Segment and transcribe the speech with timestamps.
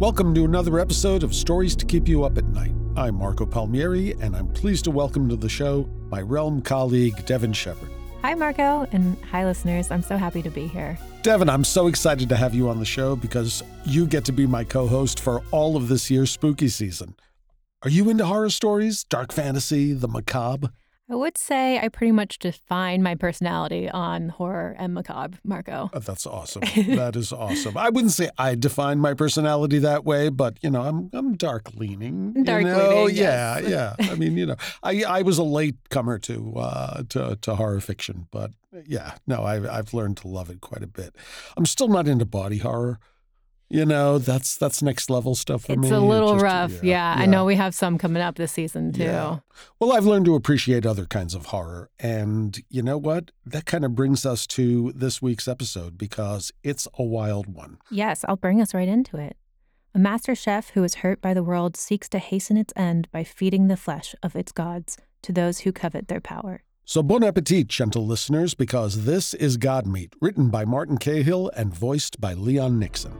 [0.00, 2.72] Welcome to another episode of Stories to Keep You Up at Night.
[2.96, 7.52] I'm Marco Palmieri, and I'm pleased to welcome to the show my realm colleague, Devin
[7.52, 7.90] Shepard.
[8.22, 9.90] Hi, Marco, and hi, listeners.
[9.90, 10.98] I'm so happy to be here.
[11.20, 14.46] Devin, I'm so excited to have you on the show because you get to be
[14.46, 17.14] my co host for all of this year's spooky season.
[17.82, 20.70] Are you into horror stories, dark fantasy, the macabre?
[21.10, 25.90] I would say I pretty much define my personality on horror and macabre, Marco.
[25.92, 26.62] Oh, that's awesome.
[26.94, 27.76] that is awesome.
[27.76, 31.74] I wouldn't say I define my personality that way, but you know, I'm I'm dark
[31.74, 32.44] leaning.
[32.44, 33.04] Dark you know?
[33.06, 33.96] leaning, Yeah, yes.
[33.98, 34.10] yeah.
[34.10, 37.80] I mean, you know, I I was a late comer to uh to to horror
[37.80, 38.52] fiction, but
[38.86, 41.16] yeah, no, I I've learned to love it quite a bit.
[41.56, 43.00] I'm still not into body horror.
[43.72, 45.86] You know, that's that's next level stuff for me.
[45.86, 46.82] It's a little just- rough.
[46.82, 49.04] Yeah, I know we have some coming up this season too.
[49.04, 49.38] Yeah.
[49.78, 51.88] Well, I've learned to appreciate other kinds of horror.
[52.00, 53.30] And you know what?
[53.46, 57.78] That kind of brings us to this week's episode because it's a wild one.
[57.92, 59.36] Yes, I'll bring us right into it.
[59.94, 63.22] A master chef who is hurt by the world seeks to hasten its end by
[63.22, 66.62] feeding the flesh of its gods to those who covet their power.
[66.84, 72.20] So, bon appetit, gentle listeners, because this is Godmeat, written by Martin Cahill and voiced
[72.20, 73.12] by Leon Nixon.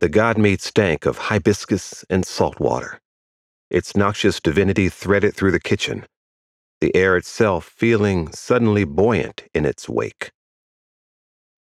[0.00, 3.00] The god meat stank of hibiscus and salt water.
[3.68, 6.06] Its noxious divinity threaded through the kitchen,
[6.80, 10.30] the air itself feeling suddenly buoyant in its wake.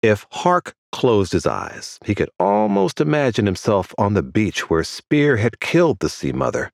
[0.02, 5.38] If Hark closed his eyes, he could almost imagine himself on the beach where Spear
[5.38, 6.70] had killed the sea mother.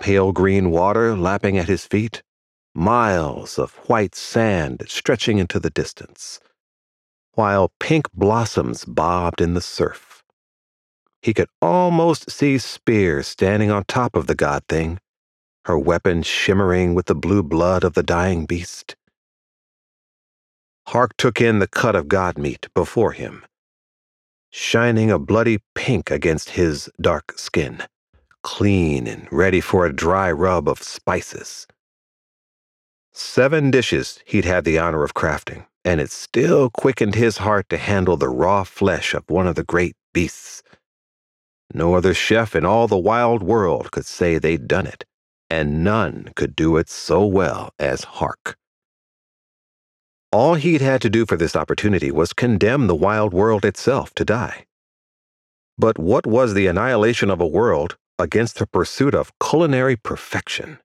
[0.00, 2.24] Pale green water lapping at his feet,
[2.74, 6.40] miles of white sand stretching into the distance,
[7.34, 10.11] while pink blossoms bobbed in the surf.
[11.22, 14.98] He could almost see Spear standing on top of the god thing,
[15.66, 18.96] her weapon shimmering with the blue blood of the dying beast.
[20.88, 23.44] Hark took in the cut of god meat before him,
[24.50, 27.84] shining a bloody pink against his dark skin,
[28.42, 31.68] clean and ready for a dry rub of spices.
[33.12, 37.78] Seven dishes he'd had the honor of crafting, and it still quickened his heart to
[37.78, 40.64] handle the raw flesh of one of the great beasts.
[41.74, 45.04] No other chef in all the wild world could say they'd done it,
[45.48, 48.56] and none could do it so well as Hark.
[50.30, 54.24] All he'd had to do for this opportunity was condemn the wild world itself to
[54.24, 54.66] die.
[55.78, 60.78] But what was the annihilation of a world against the pursuit of culinary perfection?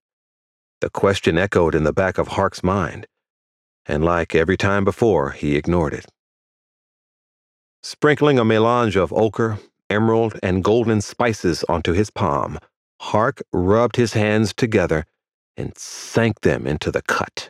[0.82, 3.08] The question echoed in the back of Hark's mind,
[3.86, 6.06] and like every time before, he ignored it.
[7.84, 9.60] Sprinkling a melange of ochre,
[9.90, 12.60] emerald, and golden spices onto his palm,
[13.02, 15.06] Hark rubbed his hands together
[15.56, 17.50] and sank them into the cut.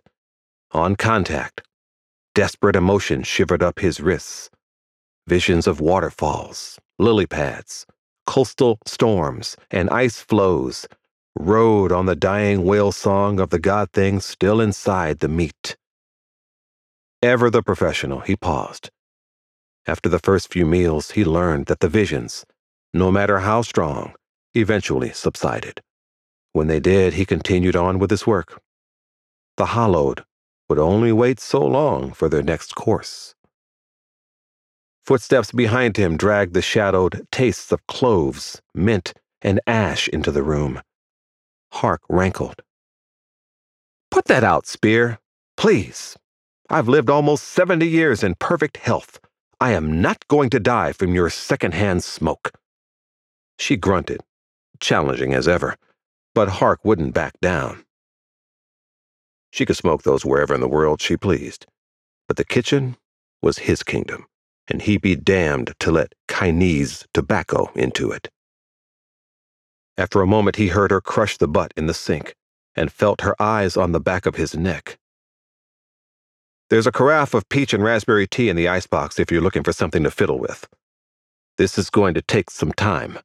[0.71, 1.61] On contact,
[2.35, 4.49] desperate emotion shivered up his wrists.
[5.27, 7.85] Visions of waterfalls, lily pads,
[8.25, 10.87] coastal storms, and ice floes
[11.39, 15.77] rode on the dying whale song of the god thing still inside the meat.
[17.21, 18.89] Ever the professional, he paused.
[19.87, 22.45] After the first few meals, he learned that the visions,
[22.93, 24.13] no matter how strong,
[24.53, 25.81] eventually subsided.
[26.51, 28.61] When they did, he continued on with his work.
[29.55, 30.25] The hollowed
[30.69, 33.33] would only wait so long for their next course.
[35.05, 40.81] Footsteps behind him dragged the shadowed tastes of cloves, mint, and ash into the room.
[41.71, 42.61] Hark rankled.
[44.11, 45.19] Put that out, Spear.
[45.55, 46.17] Please.
[46.69, 49.19] I've lived almost 70 years in perfect health.
[49.59, 52.51] I am not going to die from your second-hand smoke.
[53.57, 54.21] She grunted,
[54.79, 55.77] challenging as ever,
[56.35, 57.83] but Hark wouldn't back down.
[59.51, 61.65] She could smoke those wherever in the world she pleased,
[62.27, 62.97] but the kitchen
[63.41, 64.27] was his kingdom
[64.67, 68.29] and he'd be damned to let Chinese tobacco into it.
[69.97, 72.35] After a moment, he heard her crush the butt in the sink
[72.75, 74.97] and felt her eyes on the back of his neck.
[76.69, 79.71] There's a carafe of peach and raspberry tea in the icebox if you're looking for
[79.71, 80.67] something to fiddle with.
[81.57, 83.19] This is going to take some time.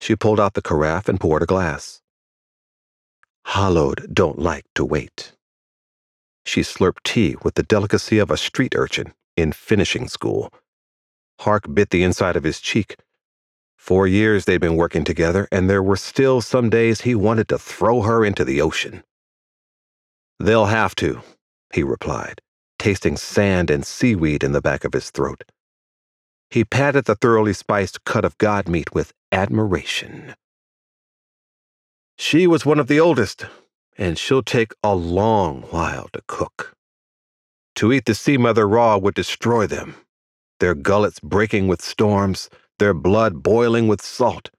[0.00, 2.00] She pulled out the carafe and poured a glass.
[3.46, 5.32] Hollowed don't like to wait.
[6.44, 10.52] She slurped tea with the delicacy of a street urchin in finishing school.
[11.40, 12.96] Hark bit the inside of his cheek.
[13.76, 17.58] Four years they'd been working together, and there were still some days he wanted to
[17.58, 19.04] throw her into the ocean.
[20.40, 21.22] They'll have to,
[21.72, 22.40] he replied,
[22.78, 25.44] tasting sand and seaweed in the back of his throat.
[26.50, 30.34] He patted the thoroughly spiced cut of god meat with admiration.
[32.16, 33.46] She was one of the oldest,
[33.96, 36.74] and she'll take a long while to cook.
[37.76, 39.94] To eat the sea mother raw would destroy them,
[40.58, 44.50] their gullets breaking with storms, their blood boiling with salt.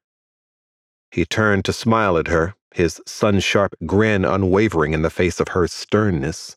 [1.12, 5.50] He turned to smile at her, his sun sharp grin unwavering in the face of
[5.50, 6.56] her sternness.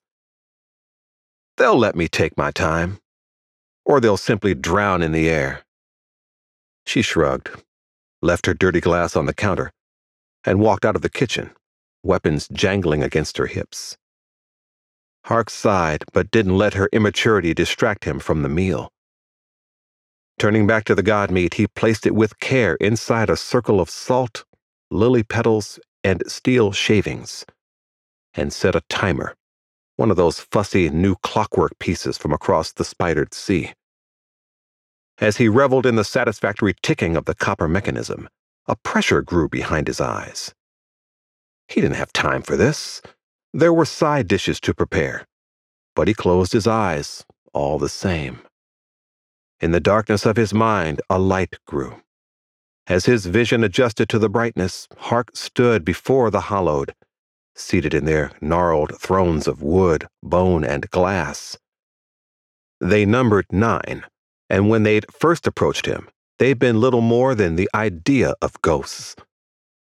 [1.57, 2.99] They'll let me take my time,
[3.85, 5.65] or they'll simply drown in the air.
[6.87, 7.51] She shrugged,
[8.21, 9.73] left her dirty glass on the counter,
[10.45, 11.51] and walked out of the kitchen,
[12.03, 13.97] weapons jangling against her hips.
[15.27, 18.91] Hark sighed, but didn't let her immaturity distract him from the meal.
[20.39, 23.89] Turning back to the god meat, he placed it with care inside a circle of
[23.89, 24.45] salt,
[24.91, 27.45] lily petals, and steel shavings,
[28.35, 29.37] and set a timer,
[29.97, 33.73] one of those fussy new clockwork pieces from across the spidered sea.
[35.19, 38.29] As he reveled in the satisfactory ticking of the copper mechanism,
[38.67, 40.55] a pressure grew behind his eyes.
[41.69, 43.03] He didn't have time for this.
[43.53, 45.27] There were side dishes to prepare,
[45.95, 48.41] but he closed his eyes all the same.
[49.61, 52.03] In the darkness of his mind, a light grew.
[52.87, 56.95] As his vision adjusted to the brightness, Hark stood before the hallowed,
[57.55, 61.59] seated in their gnarled thrones of wood, bone, and glass.
[62.81, 64.05] They numbered nine,
[64.51, 66.09] and when they'd first approached him,
[66.39, 69.15] they'd been little more than the idea of ghosts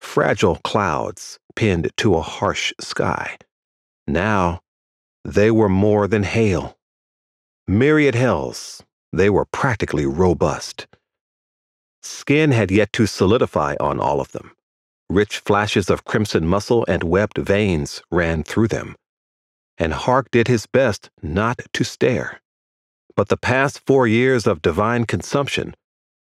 [0.00, 3.36] fragile clouds pinned to a harsh sky.
[4.06, 4.60] Now,
[5.24, 6.78] they were more than hale.
[7.66, 8.82] Myriad hells,
[9.12, 10.86] they were practically robust.
[12.02, 14.52] Skin had yet to solidify on all of them.
[15.10, 18.96] Rich flashes of crimson muscle and webbed veins ran through them.
[19.78, 22.40] And Hark did his best not to stare.
[23.16, 25.75] But the past four years of divine consumption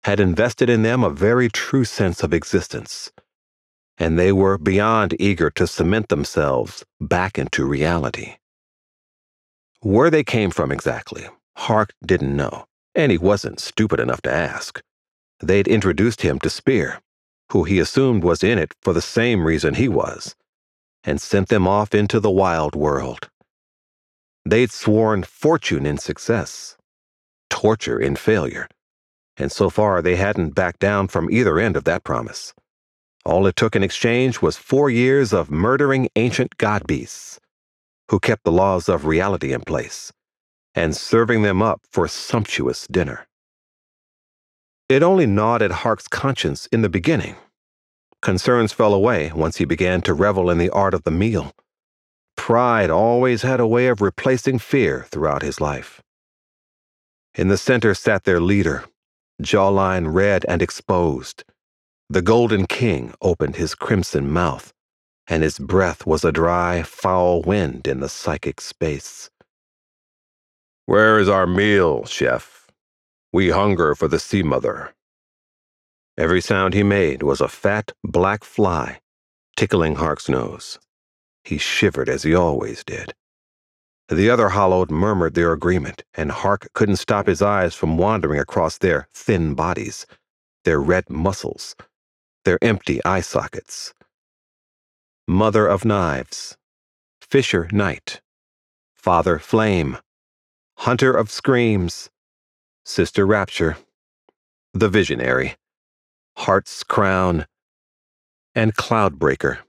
[0.03, 3.11] had invested in them a very true sense of existence
[3.97, 8.35] and they were beyond eager to cement themselves back into reality.
[9.81, 11.27] Where they came from exactly,
[11.57, 14.81] Hark didn't know, and he wasn't stupid enough to ask.
[15.39, 16.99] They'd introduced him to Spear,
[17.55, 20.35] who he assumed was in it for the same reason he was,
[21.05, 23.29] and sent them off into the wild world.
[24.43, 26.75] They'd sworn fortune in success,
[27.49, 28.67] torture in failure,
[29.37, 32.53] and so far they hadn't backed down from either end of that promise.
[33.23, 37.39] All it took in exchange was four years of murdering ancient god beasts,
[38.11, 40.11] who kept the laws of reality in place,
[40.75, 43.25] and serving them up for sumptuous dinner.
[44.89, 47.37] It only gnawed at Hark's conscience in the beginning.
[48.25, 51.53] Concerns fell away once he began to revel in the art of the meal.
[52.35, 56.01] Pride always had a way of replacing fear throughout his life.
[57.35, 58.83] In the center sat their leader,
[59.43, 61.43] jawline red and exposed
[62.09, 64.73] the Golden King opened his crimson mouth,
[65.27, 69.29] and his breath was a dry, foul wind in the psychic space.
[70.87, 72.71] Where is our meal, chef?
[73.31, 74.95] We hunger for the sea mother.
[76.17, 78.99] Every sound he made was a fat, black fly
[79.55, 80.79] tickling Hark's nose.
[81.43, 83.13] He shivered as he always did.
[84.09, 88.77] The other hollowed murmured their agreement, and Hark couldn't stop his eyes from wandering across
[88.77, 90.05] their thin bodies,
[90.63, 91.75] their red muscles,
[92.43, 93.93] their empty eye sockets.
[95.27, 96.55] Mother of Knives,
[97.19, 98.21] Fisher Knight,
[98.93, 99.97] Father Flame,
[100.79, 102.09] Hunter of Screams,
[102.83, 103.77] Sister Rapture,
[104.73, 105.55] the Visionary,
[106.37, 107.45] Heart's Crown,
[108.53, 109.59] and Cloudbreaker.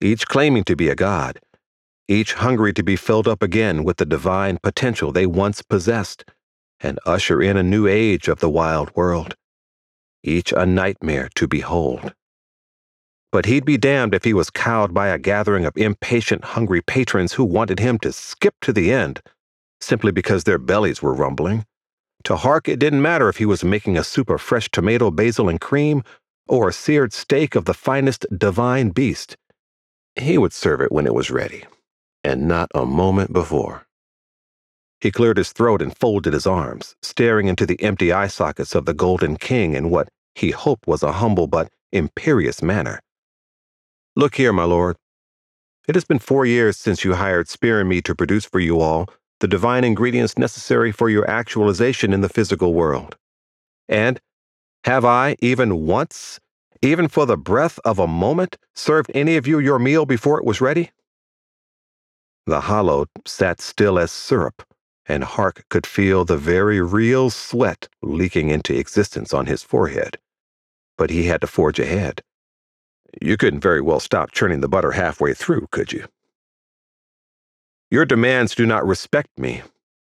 [0.00, 1.40] Each claiming to be a god,
[2.08, 6.24] each hungry to be filled up again with the divine potential they once possessed
[6.80, 9.34] and usher in a new age of the wild world,
[10.22, 12.14] each a nightmare to behold.
[13.30, 17.34] But he'd be damned if he was cowed by a gathering of impatient, hungry patrons
[17.34, 19.20] who wanted him to skip to the end
[19.80, 21.64] simply because their bellies were rumbling.
[22.28, 25.48] To Hark, it didn't matter if he was making a soup of fresh tomato, basil,
[25.48, 26.04] and cream
[26.46, 29.38] or a seared steak of the finest divine beast.
[30.14, 31.64] He would serve it when it was ready,
[32.22, 33.86] and not a moment before.
[35.00, 38.84] He cleared his throat and folded his arms, staring into the empty eye sockets of
[38.84, 43.00] the Golden King in what he hoped was a humble but imperious manner.
[44.16, 44.96] Look here, my lord.
[45.88, 48.80] It has been four years since you hired Spear and me to produce for you
[48.80, 49.08] all
[49.40, 53.16] the divine ingredients necessary for your actualization in the physical world.
[53.88, 54.20] And
[54.84, 56.40] have I, even once,
[56.82, 60.44] even for the breath of a moment, served any of you your meal before it
[60.44, 60.90] was ready?
[62.46, 64.62] The hollowed sat still as syrup,
[65.06, 70.18] and Hark could feel the very real sweat leaking into existence on his forehead.
[70.96, 72.22] But he had to forge ahead.
[73.20, 76.06] You couldn't very well stop churning the butter halfway through, could you?
[77.90, 79.62] Your demands do not respect me.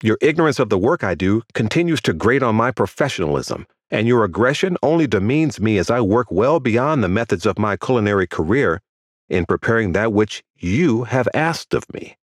[0.03, 4.25] Your ignorance of the work I do continues to grate on my professionalism, and your
[4.25, 8.81] aggression only demeans me as I work well beyond the methods of my culinary career
[9.29, 12.17] in preparing that which you have asked of me.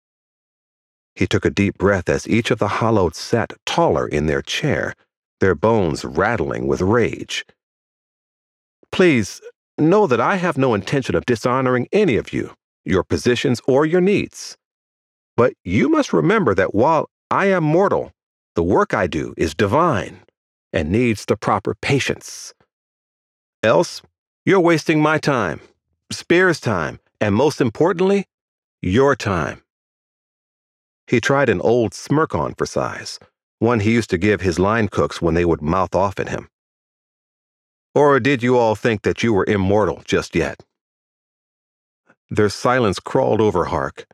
[1.16, 4.96] He took a deep breath as each of the hollowed sat taller in their chair,
[5.40, 7.46] their bones rattling with rage.
[8.92, 9.40] Please,
[9.78, 14.02] know that I have no intention of dishonoring any of you, your positions, or your
[14.02, 14.58] needs.
[15.38, 18.12] But you must remember that while I am mortal,
[18.56, 20.22] the work I do is divine
[20.74, 22.56] and needs the proper patience.
[23.62, 24.02] Else,
[24.46, 25.62] you're wasting my time,
[26.12, 28.26] Spear's time, and most importantly,
[28.82, 29.62] your time.
[31.06, 33.20] He tried an old smirk on for size,
[33.60, 36.50] one he used to give his line cooks when they would mouth off at him.
[37.94, 40.64] Or did you all think that you were immortal just yet?
[42.30, 44.08] Their silence crawled over Hark.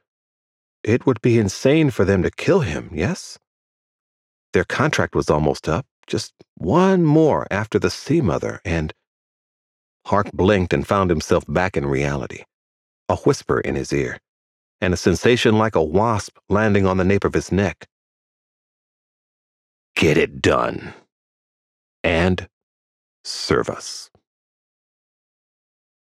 [0.84, 3.40] It would be insane for them to kill him, yes?
[4.54, 8.94] Their contract was almost up, just one more after the Sea Mother, and.
[10.08, 12.44] Hark blinked and found himself back in reality,
[13.10, 14.20] a whisper in his ear,
[14.82, 17.88] and a sensation like a wasp landing on the nape of his neck.
[19.96, 20.94] Get it done.
[22.04, 22.50] And
[23.24, 24.10] serve us.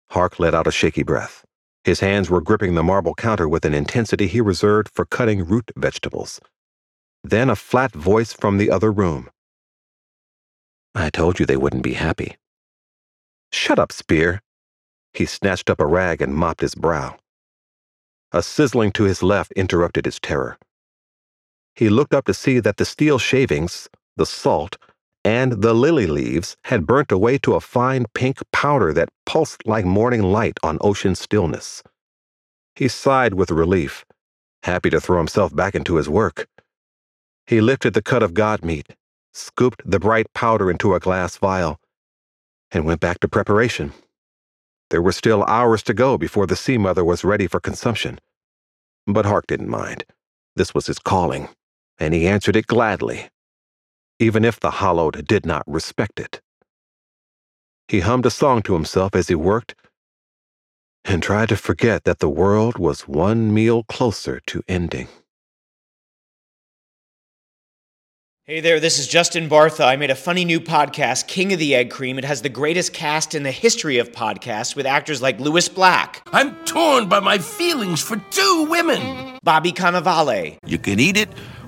[0.10, 1.45] Hark let out a shaky breath.
[1.86, 5.72] His hands were gripping the marble counter with an intensity he reserved for cutting root
[5.78, 6.42] vegetables.
[7.24, 9.30] Then a flat voice from the other room.
[10.96, 12.38] I told you they wouldn't be happy.
[13.52, 14.42] Shut up, Spear.
[15.14, 17.18] He snatched up a rag and mopped his brow.
[18.32, 20.58] A sizzling to his left interrupted his terror.
[21.76, 24.78] He looked up to see that the steel shavings, the salt,
[25.26, 29.84] and the lily leaves had burnt away to a fine pink powder that pulsed like
[29.84, 31.82] morning light on ocean stillness.
[32.76, 34.06] He sighed with relief,
[34.62, 36.48] happy to throw himself back into his work.
[37.48, 38.96] He lifted the cut of god meat,
[39.34, 41.80] scooped the bright powder into a glass vial,
[42.72, 43.94] and went back to preparation.
[44.92, 48.20] There were still hours to go before the Sea Mother was ready for consumption.
[49.08, 50.06] But Hark didn't mind.
[50.56, 51.50] This was his calling,
[51.98, 53.30] and he answered it gladly
[54.20, 56.42] even if the hollowed did not respect it.
[57.88, 59.76] He hummed a song to himself as he worked
[61.04, 65.08] and tried to forget that the world was one meal closer to ending.
[68.48, 69.88] Hey there, this is Justin Bartha.
[69.88, 72.20] I made a funny new podcast, King of the Egg Cream.
[72.20, 76.22] It has the greatest cast in the history of podcasts with actors like Lewis Black.
[76.32, 79.40] I'm torn by my feelings for two women.
[79.44, 80.58] Bobby Cannavale.
[80.64, 81.30] You can eat it,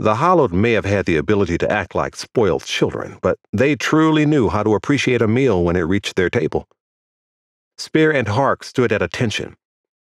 [0.00, 4.24] The Hollowed may have had the ability to act like spoiled children, but they truly
[4.24, 6.66] knew how to appreciate a meal when it reached their table.
[7.76, 9.58] Spear and Hark stood at attention,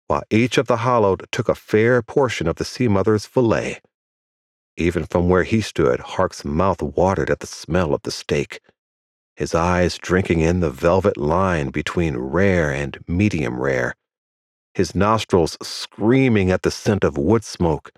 [0.06, 3.80] while each of the Hollowed took a fair portion of the Sea Mother's fillet.
[4.76, 8.60] Even from where he stood, Hark's mouth watered at the smell of the steak,
[9.34, 13.96] his eyes drinking in the velvet line between rare and medium rare,
[14.74, 17.90] his nostrils screaming at the scent of wood smoke,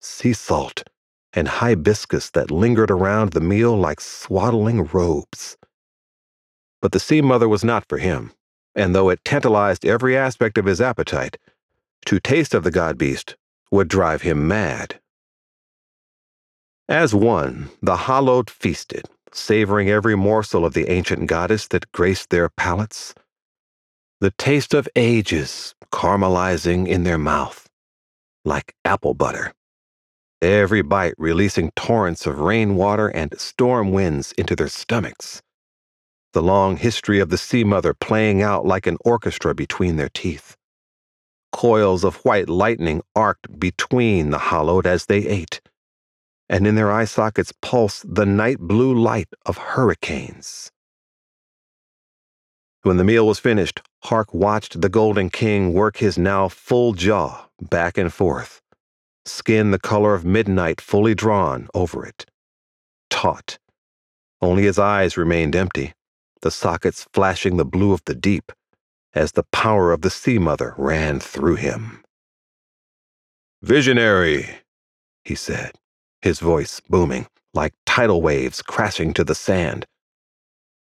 [0.00, 0.82] sea salt,
[1.34, 5.56] and hibiscus that lingered around the meal like swaddling robes.
[6.80, 8.32] But the sea mother was not for him,
[8.74, 11.36] and though it tantalized every aspect of his appetite,
[12.06, 13.36] to taste of the god beast
[13.70, 15.00] would drive him mad.
[16.88, 22.50] As one, the hollowed feasted, savoring every morsel of the ancient goddess that graced their
[22.50, 23.14] palates.
[24.20, 27.68] The taste of ages caramelizing in their mouth,
[28.44, 29.52] like apple butter
[30.44, 35.42] every bite releasing torrents of rainwater and storm winds into their stomachs.
[36.32, 40.56] The long history of the sea mother playing out like an orchestra between their teeth.
[41.52, 45.60] Coils of white lightning arced between the hollowed as they ate,
[46.48, 50.72] and in their eye sockets pulsed the night blue light of hurricanes.
[52.82, 57.48] When the meal was finished, Hark watched the Golden King work his now full jaw
[57.60, 58.60] back and forth
[59.26, 62.26] skin the color of midnight fully drawn over it.
[63.10, 63.58] Taut.
[64.40, 65.94] Only his eyes remained empty,
[66.42, 68.52] the sockets flashing the blue of the deep,
[69.14, 72.04] as the power of the Sea Mother ran through him.
[73.62, 74.48] Visionary,
[75.24, 75.72] he said,
[76.20, 79.86] his voice booming, like tidal waves crashing to the sand.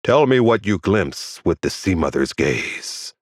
[0.04, 3.14] Tell me what you glimpse with the Sea Mother's gaze.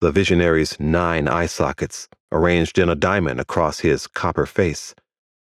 [0.00, 4.94] The visionary's nine eye sockets arranged in a diamond across his copper face,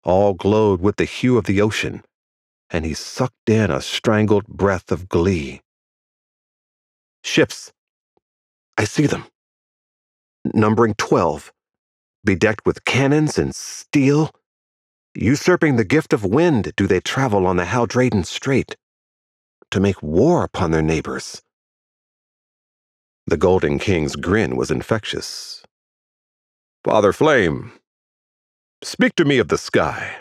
[0.05, 2.05] all glowed with the hue of the ocean,
[2.71, 5.63] and he sucked in a strangled breath of glee.
[7.25, 7.73] Ships.
[8.79, 9.27] I see them.
[10.55, 11.53] Numbering twelve,
[12.25, 14.33] bedecked with cannons and steel.
[15.15, 18.77] Usurping the gift of wind, do they travel on the Haldraden Strait
[19.71, 21.43] to make war upon their neighbors.
[23.27, 25.60] The Golden King's grin was infectious,
[26.83, 27.73] Father Flame,
[28.83, 30.17] speak to me of the sky.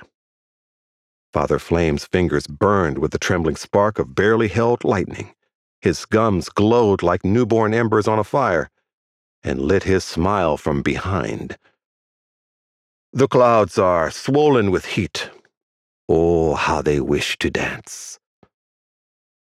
[1.31, 5.33] Father Flame's fingers burned with the trembling spark of barely held lightning.
[5.79, 8.69] His gums glowed like newborn embers on a fire,
[9.41, 11.57] and lit his smile from behind.
[13.13, 15.29] The clouds are swollen with heat.
[16.09, 18.19] Oh, how they wish to dance.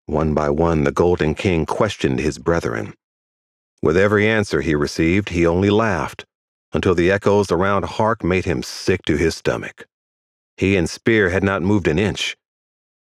[0.06, 2.94] One by one, the Golden King questioned his brethren.
[3.82, 6.26] With every answer he received, he only laughed
[6.76, 9.88] until the echoes around Hark made him sick to his stomach.
[10.58, 12.38] He and Spear had not moved an inch,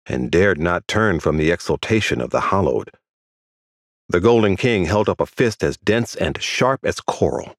[0.06, 2.92] and dared not turn from the exultation of the hollowed.
[4.10, 7.56] The Golden King held up a fist as dense and sharp as coral.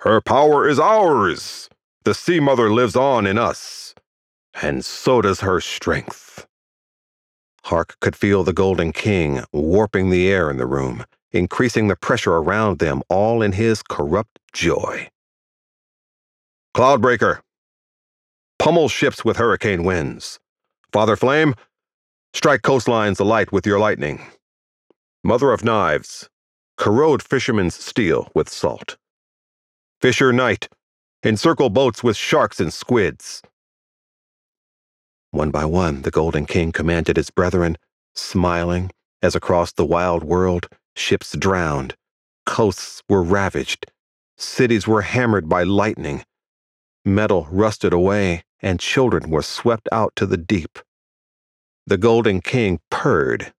[0.00, 1.68] Her power is ours!
[2.04, 3.94] The Sea Mother lives on in us,
[4.62, 6.46] and so does her strength.
[7.64, 12.34] Hark could feel the Golden King warping the air in the room, increasing the pressure
[12.34, 15.08] around them, all in his corrupt joy.
[16.74, 17.40] Cloudbreaker.
[18.58, 20.38] Pummel ships with hurricane winds.
[20.92, 21.54] Father Flame,
[22.32, 24.22] strike coastlines alight with your lightning.
[25.22, 26.30] Mother of Knives,
[26.78, 28.96] corrode fishermen's steel with salt.
[30.00, 30.68] Fisher Knight,
[31.22, 33.42] encircle boats with sharks and squids.
[35.32, 37.76] One by one, the Golden King commanded his brethren,
[38.14, 38.90] smiling
[39.20, 41.96] as across the wild world Ships drowned,
[42.46, 43.90] coasts were ravaged,
[44.36, 46.24] cities were hammered by lightning,
[47.04, 50.78] metal rusted away, and children were swept out to the deep.
[51.86, 53.52] The Golden King purred,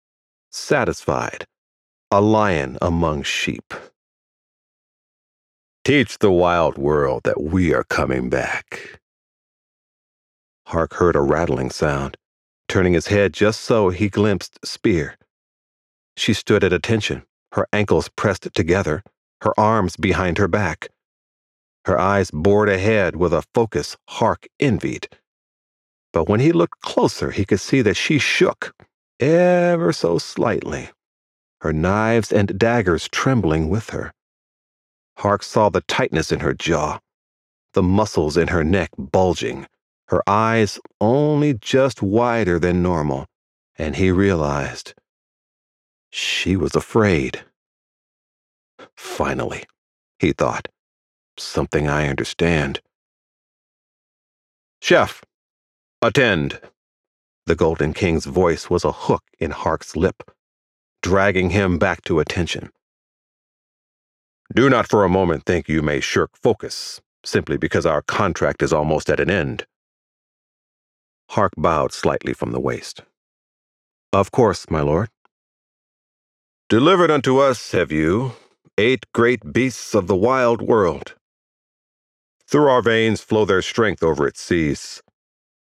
[0.52, 1.46] satisfied,
[2.10, 3.74] a lion among sheep.
[5.84, 9.00] Teach the wild world that we are coming back.
[10.68, 12.18] Hark heard a rattling sound.
[12.68, 15.16] Turning his head just so, he glimpsed Spear.
[16.18, 19.04] She stood at attention, her ankles pressed together,
[19.42, 20.90] her arms behind her back.
[21.86, 25.08] Her eyes bored ahead with a focus Hark envied.
[26.14, 28.74] But when he looked closer, he could see that she shook,
[29.20, 30.90] ever so slightly,
[31.62, 34.14] her knives and daggers trembling with her.
[35.18, 37.00] Hark saw the tightness in her jaw,
[37.74, 39.68] the muscles in her neck bulging,
[40.08, 43.26] her eyes only just wider than normal,
[43.78, 44.94] and he realized
[46.12, 47.44] she was afraid.
[48.98, 49.64] Finally,
[50.20, 50.68] he thought,
[51.38, 52.82] something I understand.
[54.82, 55.22] Chef,
[56.02, 56.60] Attend.
[57.48, 60.30] The Golden King's voice was a hook in Hark's lip,
[61.02, 62.72] dragging him back to attention.
[64.54, 68.72] Do not for a moment think you may shirk focus, simply because our contract is
[68.72, 69.66] almost at an end.
[71.32, 73.02] Hark bowed slightly from the waist.
[74.14, 75.10] Of course, my lord.
[76.70, 78.34] Delivered unto us have you
[78.78, 81.16] eight great beasts of the wild world.
[82.48, 85.02] Through our veins flow their strength over its seas,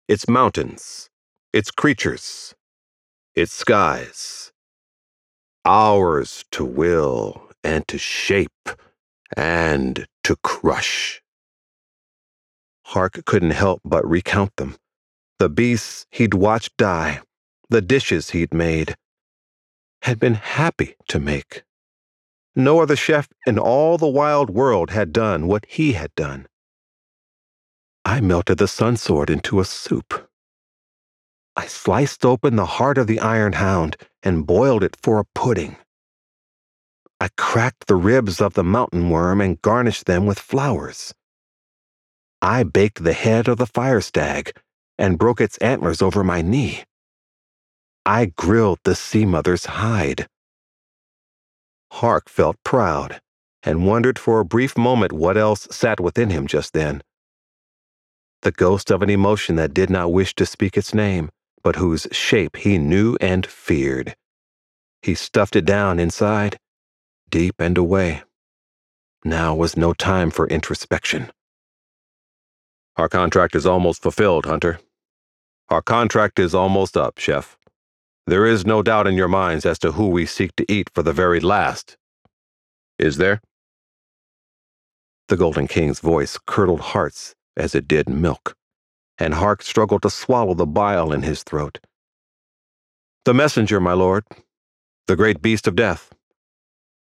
[0.08, 1.08] its mountains,
[1.52, 2.54] its creatures,
[3.34, 4.52] its skies.
[5.64, 8.70] Ours to will and to shape
[9.36, 11.22] and to crush.
[12.86, 14.76] Hark couldn't help but recount them.
[15.38, 17.20] The beasts he'd watched die,
[17.68, 18.96] the dishes he'd made,
[20.02, 21.62] had been happy to make.
[22.58, 26.48] No other chef in all the wild world had done what he had done.
[28.02, 30.30] I melted the sun sword into a soup.
[31.54, 35.76] I sliced open the heart of the iron hound and boiled it for a pudding.
[37.20, 41.14] I cracked the ribs of the mountain worm and garnished them with flowers.
[42.40, 44.52] I baked the head of the fire stag
[44.96, 46.84] and broke its antlers over my knee.
[48.06, 50.26] I grilled the sea mother's hide.
[51.92, 53.20] Hark felt proud
[53.62, 57.02] and wondered for a brief moment what else sat within him just then
[58.46, 61.30] the ghost of an emotion that did not wish to speak its name,
[61.64, 64.14] but whose shape he knew and feared.
[65.02, 66.56] He stuffed it down inside,
[67.28, 68.22] deep and away.
[69.24, 71.32] Now was no time for introspection.
[72.96, 74.78] Our contract is almost fulfilled, Hunter.
[75.68, 77.56] Our contract is almost up, Chef.
[78.28, 81.04] There is no doubt in your minds as to who we seek to eat for
[81.04, 81.96] the very last.
[82.98, 83.40] Is there?
[85.28, 88.56] The Golden King's voice curdled hearts as it did milk,
[89.18, 91.78] and Hark struggled to swallow the bile in his throat.
[93.24, 94.24] The messenger, my lord,
[95.06, 96.10] the great beast of death.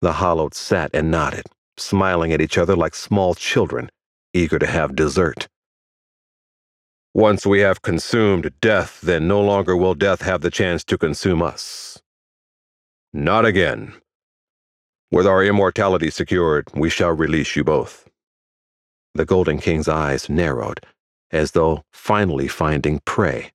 [0.00, 3.90] The hollowed sat and nodded, smiling at each other like small children,
[4.32, 5.48] eager to have dessert.
[7.18, 11.42] Once we have consumed death, then no longer will death have the chance to consume
[11.42, 12.00] us.
[13.12, 13.92] Not again.
[15.10, 18.08] With our immortality secured, we shall release you both.
[19.14, 20.78] The Golden King's eyes narrowed,
[21.32, 23.50] as though finally finding prey.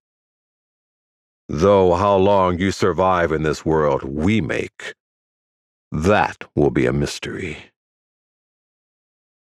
[1.48, 4.94] Though how long you survive in this world we make,
[5.90, 7.72] that will be a mystery.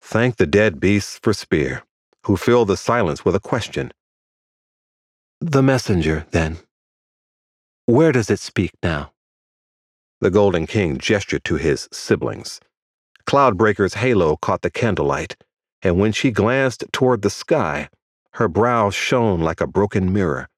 [0.02, 1.84] Thank the dead beasts for Spear,
[2.24, 3.92] who filled the silence with a question.
[5.40, 6.58] The messenger, then.
[7.86, 9.12] Where does it speak now?
[10.20, 12.60] The Golden King gestured to his siblings.
[13.24, 15.36] Cloudbreaker's halo caught the candlelight,
[15.80, 17.88] and when she glanced toward the sky,
[18.32, 20.48] her brow shone like a broken mirror.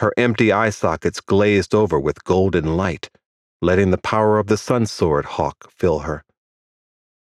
[0.00, 3.10] Her empty eye sockets glazed over with golden light,
[3.62, 6.24] letting the power of the sun sword hawk fill her.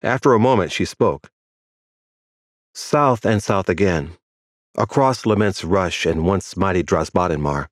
[0.01, 1.31] After a moment, she spoke.
[2.73, 4.13] South and south again,
[4.77, 7.67] across Lament's Rush and once mighty Drasbadenmar.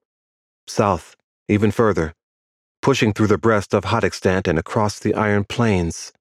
[0.68, 1.16] South,
[1.48, 2.14] even further,
[2.82, 6.12] pushing through the breast of Hadakstant and across the Iron Plains.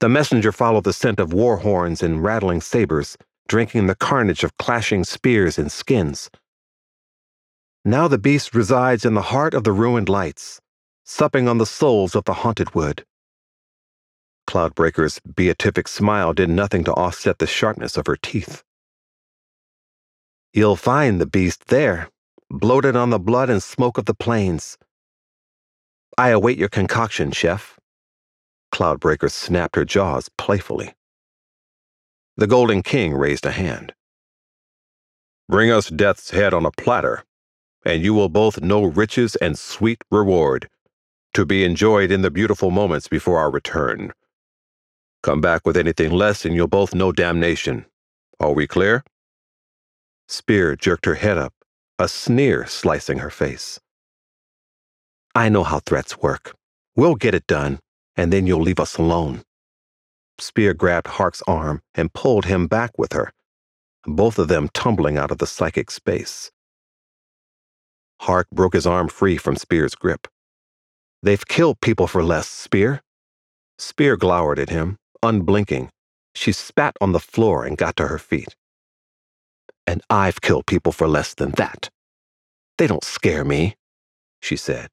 [0.00, 3.16] The messenger followed the scent of war horns and rattling sabers,
[3.48, 6.30] drinking the carnage of clashing spears and skins.
[7.84, 10.60] Now the beast resides in the heart of the ruined lights,
[11.04, 13.06] supping on the souls of the haunted wood.
[14.48, 18.64] Cloudbreaker's beatific smile did nothing to offset the sharpness of her teeth.
[20.56, 22.08] You'll find the beast there,
[22.48, 24.78] bloated on the blood and smoke of the plains.
[26.16, 27.78] I await your concoction, chef.
[28.72, 30.94] Cloudbreaker snapped her jaws playfully.
[32.38, 33.92] The Golden King raised a hand.
[35.46, 37.24] Bring us Death's head on a platter,
[37.84, 40.70] and you will both know riches and sweet reward,
[41.34, 44.10] to be enjoyed in the beautiful moments before our return.
[45.22, 47.84] Come back with anything less, and you'll both know damnation.
[48.40, 49.04] Are we clear?
[50.28, 51.54] Spear jerked her head up,
[51.98, 53.78] a sneer slicing her face.
[55.34, 56.54] I know how threats work.
[56.96, 57.78] We'll get it done,
[58.16, 59.42] and then you'll leave us alone.
[60.38, 63.32] Spear grabbed Hark's arm and pulled him back with her,
[64.06, 66.50] both of them tumbling out of the psychic space.
[68.22, 70.26] Hark broke his arm free from Spear's grip.
[71.22, 73.02] They've killed people for less, Spear.
[73.78, 75.90] Spear glowered at him, unblinking.
[76.34, 78.56] She spat on the floor and got to her feet.
[79.86, 81.90] And I've killed people for less than that.
[82.78, 83.76] They don't scare me,
[84.40, 84.88] she said,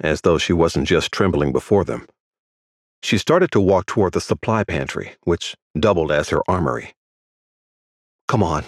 [0.00, 2.06] as though she wasn't just trembling before them.
[3.02, 6.94] She started to walk toward the supply pantry, which doubled as her armory.
[8.26, 8.64] Come on.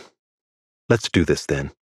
[0.88, 1.72] Let's do this then.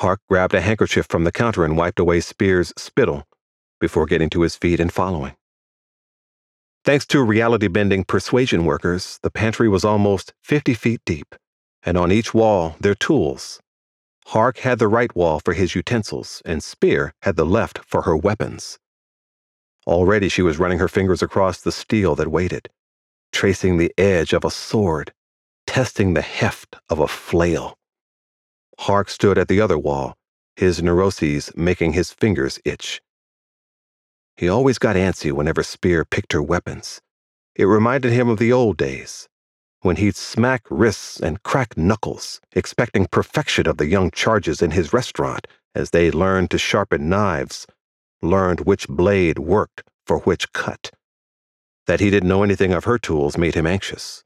[0.00, 3.24] Hark grabbed a handkerchief from the counter and wiped away Spear's spittle
[3.80, 5.36] before getting to his feet and following.
[6.84, 11.34] Thanks to reality bending persuasion workers, the pantry was almost 50 feet deep,
[11.84, 13.60] and on each wall, their tools.
[14.26, 18.16] Hark had the right wall for his utensils, and Spear had the left for her
[18.16, 18.78] weapons.
[19.86, 22.70] Already she was running her fingers across the steel that waited,
[23.32, 25.12] tracing the edge of a sword,
[25.66, 27.76] testing the heft of a flail.
[28.78, 30.16] Hark stood at the other wall,
[30.56, 33.02] his neuroses making his fingers itch.
[34.36, 37.00] He always got antsy whenever Spear picked her weapons.
[37.54, 39.28] It reminded him of the old days,
[39.84, 44.94] when he'd smack wrists and crack knuckles, expecting perfection of the young charges in his
[44.94, 47.66] restaurant as they learned to sharpen knives,
[48.22, 50.90] learned which blade worked for which cut.
[51.86, 54.24] That he didn't know anything of her tools made him anxious.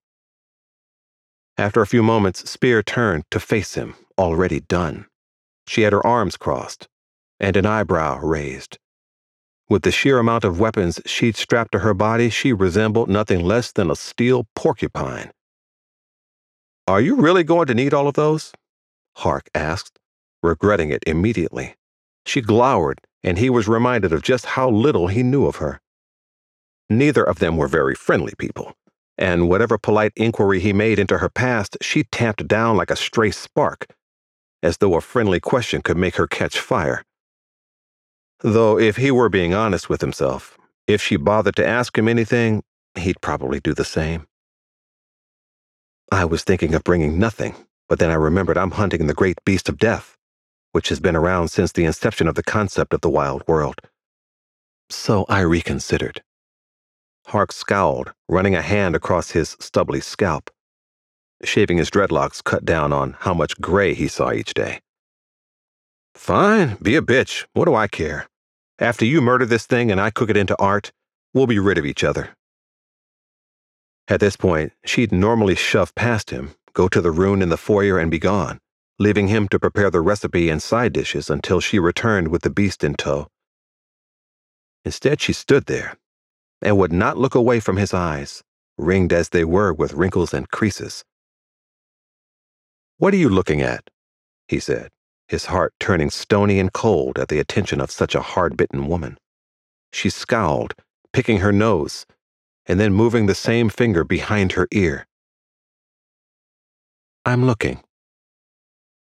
[1.57, 5.07] After a few moments, Spear turned to face him, already done.
[5.67, 6.87] She had her arms crossed
[7.41, 8.79] and an eyebrow raised.
[9.69, 13.73] With the sheer amount of weapons she'd strapped to her body, she resembled nothing less
[13.73, 15.33] than a steel porcupine.
[16.89, 18.51] Are you really going to need all of those?
[19.17, 19.99] Hark asked,
[20.43, 21.75] regretting it immediately.
[22.25, 25.83] She glowered, and he was reminded of just how little he knew of her.
[26.89, 28.73] Neither of them were very friendly people,
[29.19, 33.33] and whatever polite inquiry he made into her past, she tamped down like a stray
[33.33, 33.89] spark,
[34.63, 37.05] as though a friendly question could make her catch fire.
[38.41, 42.63] Though, if he were being honest with himself, if she bothered to ask him anything,
[42.97, 44.28] he'd probably do the same.
[46.11, 47.55] I was thinking of bringing nothing,
[47.89, 50.17] but then I remembered I'm hunting the great beast of death,
[50.73, 53.81] which has been around since the inception of the concept of the wild world.
[54.89, 56.23] So I reconsidered.
[57.27, 60.51] Hark scowled, running a hand across his stubbly scalp.
[61.45, 64.81] Shaving his dreadlocks cut down on how much gray he saw each day.
[66.15, 67.45] Fine, be a bitch.
[67.53, 68.29] What do I care?
[68.79, 70.91] After you murder this thing and I cook it into art,
[71.35, 72.31] we'll be rid of each other.
[74.09, 77.99] At this point, she'd normally shove past him, go to the rune in the foyer,
[77.99, 78.59] and be gone,
[78.99, 82.83] leaving him to prepare the recipe and side dishes until she returned with the beast
[82.83, 83.29] in tow.
[84.85, 85.99] Instead, she stood there
[86.63, 88.43] and would not look away from his eyes,
[88.79, 91.05] ringed as they were with wrinkles and creases.
[92.97, 93.91] What are you looking at?
[94.49, 94.91] he said
[95.29, 99.19] his heart turning stony and cold at the attention of such a hard bitten woman.
[99.93, 100.75] She scowled,
[101.13, 102.07] picking her nose,
[102.69, 105.07] and then moving the same finger behind her ear.
[107.25, 107.83] I'm looking.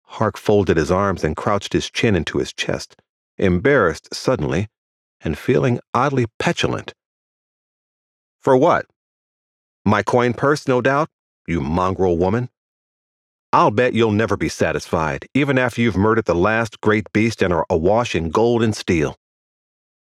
[0.04, 2.97] Hark folded his arms and crouched his chin into his chest,
[3.38, 4.67] embarrassed suddenly
[5.21, 6.93] and feeling oddly petulant.
[8.41, 8.88] For what?
[9.86, 11.10] My coin purse, no doubt,
[11.47, 12.50] you mongrel woman.
[13.54, 17.54] I'll bet you'll never be satisfied, even after you've murdered the last great beast and
[17.54, 19.17] are awash in gold and steel.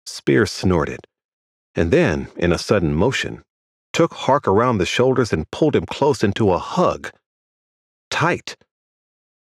[0.05, 1.07] Spear snorted,
[1.75, 3.43] and then, in a sudden motion,
[3.93, 7.11] took Hark around the shoulders and pulled him close into a hug.
[8.11, 8.57] Tight.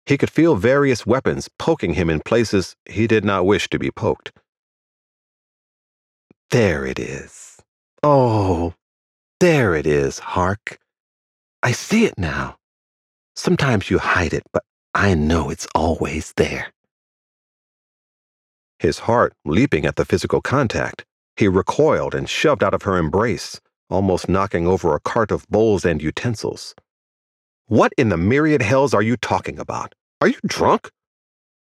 [0.06, 3.90] He could feel various weapons poking him in places he did not wish to be
[3.90, 4.32] poked.
[6.50, 7.58] There it is.
[8.02, 8.74] Oh,
[9.40, 10.78] there it is, Hark.
[11.62, 12.56] I see it now.
[13.34, 14.62] Sometimes you hide it, but
[14.94, 16.72] I know it's always there.
[18.78, 21.04] His heart leaping at the physical contact,
[21.36, 25.84] he recoiled and shoved out of her embrace, almost knocking over a cart of bowls
[25.84, 26.74] and utensils.
[27.66, 29.94] What in the myriad hells are you talking about?
[30.20, 30.90] Are you drunk?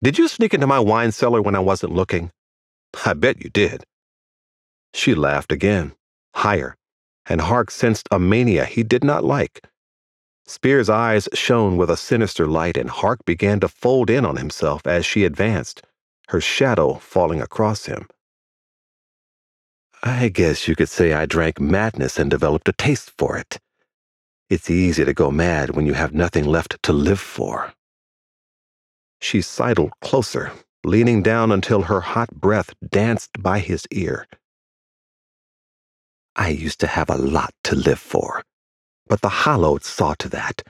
[0.02, 2.32] Did you sneak into my wine cellar when I wasn't looking?
[3.06, 3.84] I bet you did.
[4.94, 5.94] She laughed again,
[6.34, 6.76] higher,
[7.26, 9.62] and Hark sensed a mania he did not like
[10.46, 14.86] Spear's eyes shone with a sinister light, and Hark began to fold in on himself
[14.86, 15.82] as she advanced,
[16.28, 18.08] her shadow falling across him.
[20.04, 23.60] I guess you could say I drank madness and developed a taste for it.
[24.50, 27.72] It's easy to go mad when you have nothing left to live for.
[29.20, 30.50] She sidled closer,
[30.82, 34.26] leaning down until her hot breath danced by his ear.
[36.34, 38.42] I used to have a lot to live for.
[39.06, 40.62] But the Hallowed saw to that,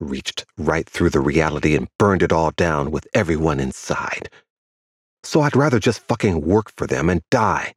[0.00, 4.28] reached right through the reality and burned it all down with everyone inside.
[5.22, 7.74] So I'd rather just fucking work for them and die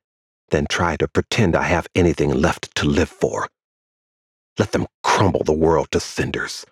[0.49, 3.49] than try to pretend I have anything left to live for.
[4.57, 6.65] Let them crumble the world to cinders.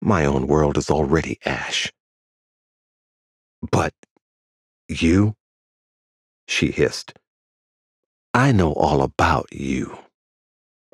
[0.00, 1.92] My own world is already ash.
[3.70, 3.92] But
[4.88, 5.34] you?
[6.48, 7.12] She hissed.
[8.32, 9.98] I know all about you.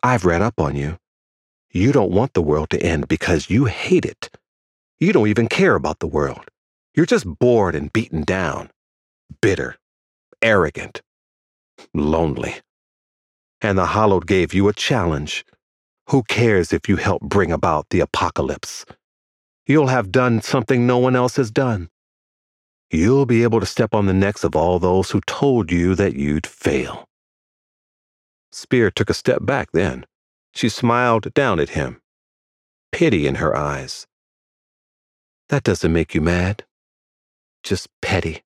[0.03, 0.99] I've read up on you.
[1.71, 4.31] You don't want the world to end because you hate it.
[4.99, 6.47] You don't even care about the world.
[6.95, 8.71] You're just bored and beaten down,
[9.43, 9.77] bitter,
[10.41, 11.03] arrogant,
[11.95, 12.57] lonely.
[13.61, 15.45] And the Hallowed gave you a challenge.
[16.11, 18.85] Who cares if you help bring about the apocalypse?
[19.67, 21.89] You'll have done something no one else has done.
[22.91, 26.15] You'll be able to step on the necks of all those who told you that
[26.15, 27.09] you'd fail.
[28.53, 30.07] Spear took a step back then.
[30.55, 32.01] She smiled down at him,
[32.93, 34.07] pity in her eyes.
[35.49, 36.65] That doesn't make you mad,
[37.63, 38.43] just petty.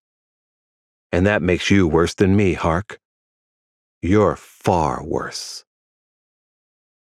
[1.12, 2.99] And that makes you worse than me, Hark.
[4.02, 5.64] You're far worse.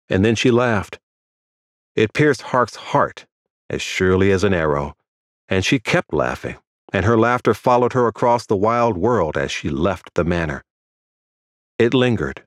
[0.08, 0.98] And then she laughed.
[1.94, 3.26] It pierced Hark's heart
[3.70, 4.94] as surely as an arrow,
[5.48, 6.56] and she kept laughing,
[6.92, 10.64] and her laughter followed her across the wild world as she left the manor.
[11.78, 12.44] It lingered,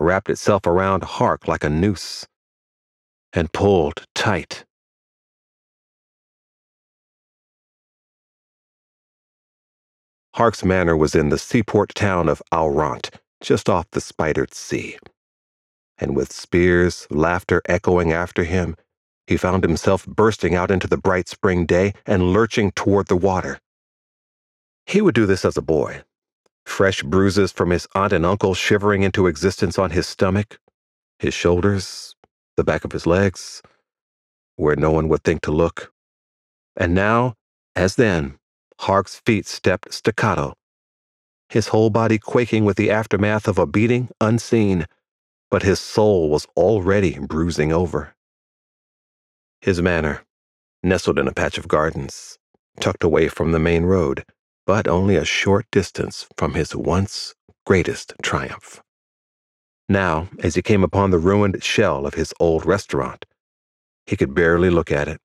[0.00, 2.26] wrapped itself around Hark like a noose,
[3.32, 4.64] and pulled tight.
[10.34, 14.98] Hark's manor was in the seaport town of Aurant, just off the spidered sea.
[15.98, 18.76] And with Spear's laughter echoing after him,
[19.26, 23.58] he found himself bursting out into the bright spring day and lurching toward the water.
[24.86, 26.02] He would do this as a boy,
[26.66, 30.58] fresh bruises from his aunt and uncle shivering into existence on his stomach,
[31.18, 32.14] his shoulders,
[32.56, 33.62] the back of his legs,
[34.56, 35.92] where no one would think to look.
[36.76, 37.34] And now,
[37.74, 38.38] as then,
[38.80, 40.54] Hark's feet stepped staccato,
[41.48, 44.86] his whole body quaking with the aftermath of a beating unseen,
[45.50, 48.14] but his soul was already bruising over.
[49.60, 50.24] His manor,
[50.82, 52.38] nestled in a patch of gardens,
[52.80, 54.24] tucked away from the main road,
[54.66, 57.34] but only a short distance from his once
[57.66, 58.82] greatest triumph.
[59.88, 63.26] Now, as he came upon the ruined shell of his old restaurant,
[64.06, 65.20] he could barely look at it.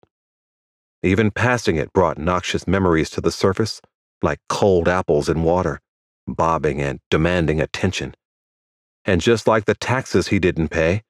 [1.01, 3.81] Even passing it brought noxious memories to the surface,
[4.21, 5.79] like cold apples in water,
[6.33, 8.15] bobbing and demanding attention.
[9.05, 11.03] And just like the taxes he didn't pay,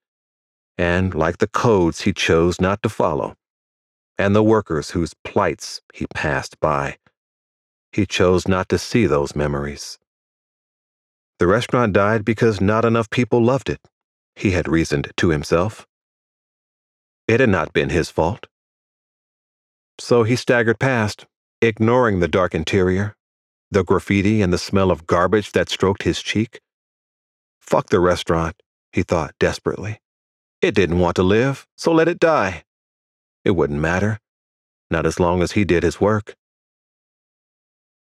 [0.78, 3.36] and like the codes he chose not to follow,
[4.18, 6.98] and the workers whose plights he passed by,
[7.92, 9.98] he chose not to see those memories.
[11.40, 13.80] The restaurant died because not enough people loved it,
[14.36, 15.88] he had reasoned to himself.
[17.28, 18.48] It had not been his fault.
[20.00, 21.26] So he staggered past,
[21.62, 23.16] ignoring the dark interior,
[23.72, 26.60] the graffiti and the smell of garbage that stroked his cheek.
[27.60, 28.56] Fuck the restaurant,
[28.92, 30.02] he thought desperately.
[30.62, 32.64] It didn't want to live, so let it die.
[33.46, 34.20] It wouldn't matter,
[34.92, 36.36] not as long as he did his work.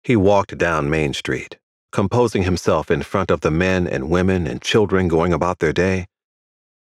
[0.03, 1.59] He walked down Main Street,
[1.93, 6.07] composing himself in front of the men and women and children going about their day.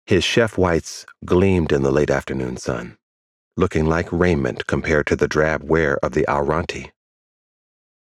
[0.06, 2.98] His chef whites gleamed in the late afternoon sun,
[3.56, 6.92] looking like raiment compared to the drab wear of the Auranti.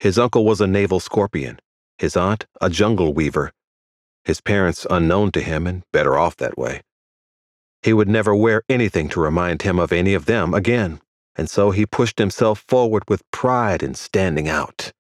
[0.01, 1.61] His uncle was a naval scorpion,
[1.99, 3.53] his aunt a jungle weaver,
[4.25, 6.83] his parents unknown to him and better off that way.
[7.83, 11.01] He would never wear anything to remind him of any of them again
[11.39, 14.93] and so he pushed himself forward with pride in standing out.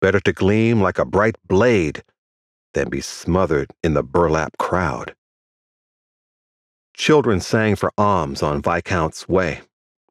[0.00, 2.04] Better to gleam like a bright blade
[2.72, 5.16] than be smothered in the burlap crowd.
[6.94, 9.62] Children sang for alms on Viscount's Way,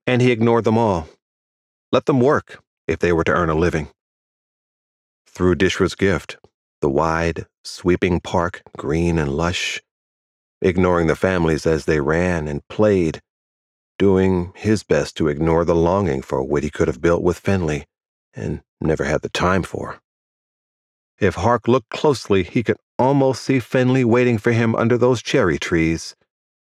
[0.05, 1.07] and he ignored them all.
[1.91, 3.87] Let them work if they were to earn a living.
[5.35, 6.37] Through Dishra's gift,
[6.79, 9.81] the wide, sweeping park, green and lush,
[10.61, 13.21] ignoring the families as they ran and played
[13.99, 17.85] doing his best to ignore the longing for what he could have built with Finley
[18.33, 19.99] and never had the time for.
[21.19, 25.57] If Hark looked closely, he could almost see Finley waiting for him under those cherry
[25.57, 26.15] trees,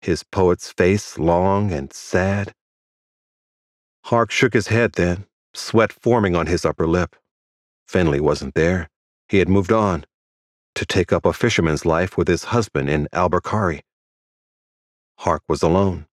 [0.01, 2.55] his poet's face long and sad.
[4.05, 7.17] Hark shook his head then, sweat forming on his upper lip.
[7.93, 8.89] Finley wasn't there.
[9.29, 10.07] He had moved on
[10.75, 13.81] to take up a fisherman's life with his husband in Albacari.
[15.19, 16.07] Hark was alone.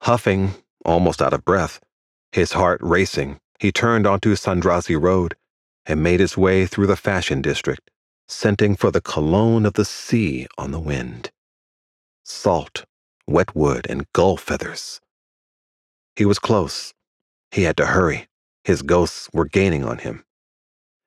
[0.00, 0.54] Huffing,
[0.86, 1.80] almost out of breath,
[2.32, 5.36] his heart racing, he turned onto Sandrazi Road
[5.84, 7.90] and made his way through the fashion district,
[8.26, 11.30] scenting for the cologne of the sea on the wind.
[12.24, 12.86] Salt,
[13.26, 14.98] wet wood, and gull feathers.
[16.16, 16.94] He was close.
[17.50, 18.28] He had to hurry.
[18.66, 20.24] His ghosts were gaining on him.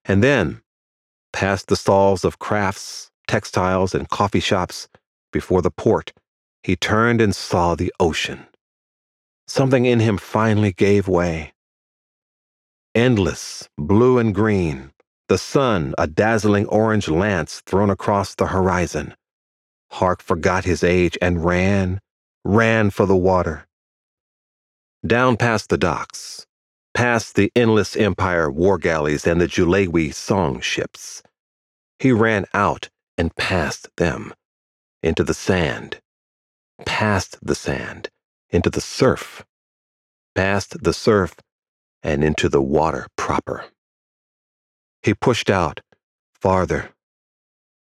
[0.05, 0.61] And then,
[1.33, 4.87] past the stalls of crafts, textiles, and coffee shops,
[5.33, 6.13] before the port,
[6.63, 8.47] he turned and saw the ocean.
[9.45, 11.51] Something in him finally gave way.
[12.95, 14.93] Endless, blue and green,
[15.27, 19.15] the sun a dazzling orange lance thrown across the horizon.
[19.91, 21.99] Hark forgot his age and ran,
[22.45, 23.67] ran for the water.
[25.05, 26.45] Down past the docks,
[26.93, 31.21] past the endless empire war galleys and the Julewi song ships.
[31.99, 34.33] He ran out and past them,
[35.03, 35.99] into the sand,
[36.85, 38.09] past the sand,
[38.49, 39.45] into the surf,
[40.35, 41.35] past the surf,
[42.01, 43.65] and into the water proper.
[45.03, 45.81] He pushed out,
[46.33, 46.91] farther,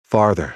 [0.02, 0.54] farther.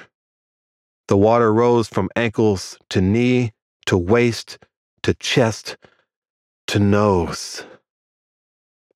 [1.07, 3.53] The water rose from ankles to knee
[3.85, 4.57] to waist
[5.03, 5.77] to chest
[6.67, 7.65] to nose.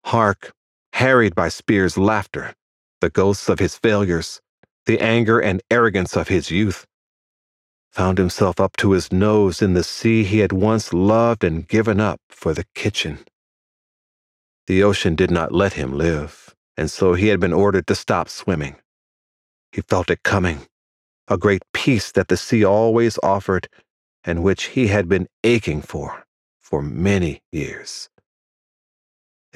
[0.07, 0.53] Hark,
[0.93, 2.53] harried by Spear's laughter,
[3.01, 4.39] the ghosts of his failures,
[4.85, 6.87] the anger and arrogance of his youth,
[7.91, 11.99] found himself up to his nose in the sea he had once loved and given
[11.99, 13.19] up for the kitchen.
[14.67, 18.29] The ocean did not let him live, and so he had been ordered to stop
[18.29, 18.77] swimming.
[19.73, 20.67] He felt it coming,
[21.27, 23.67] a great peace that the sea always offered
[24.23, 26.23] and which he had been aching for
[26.61, 28.07] for many years.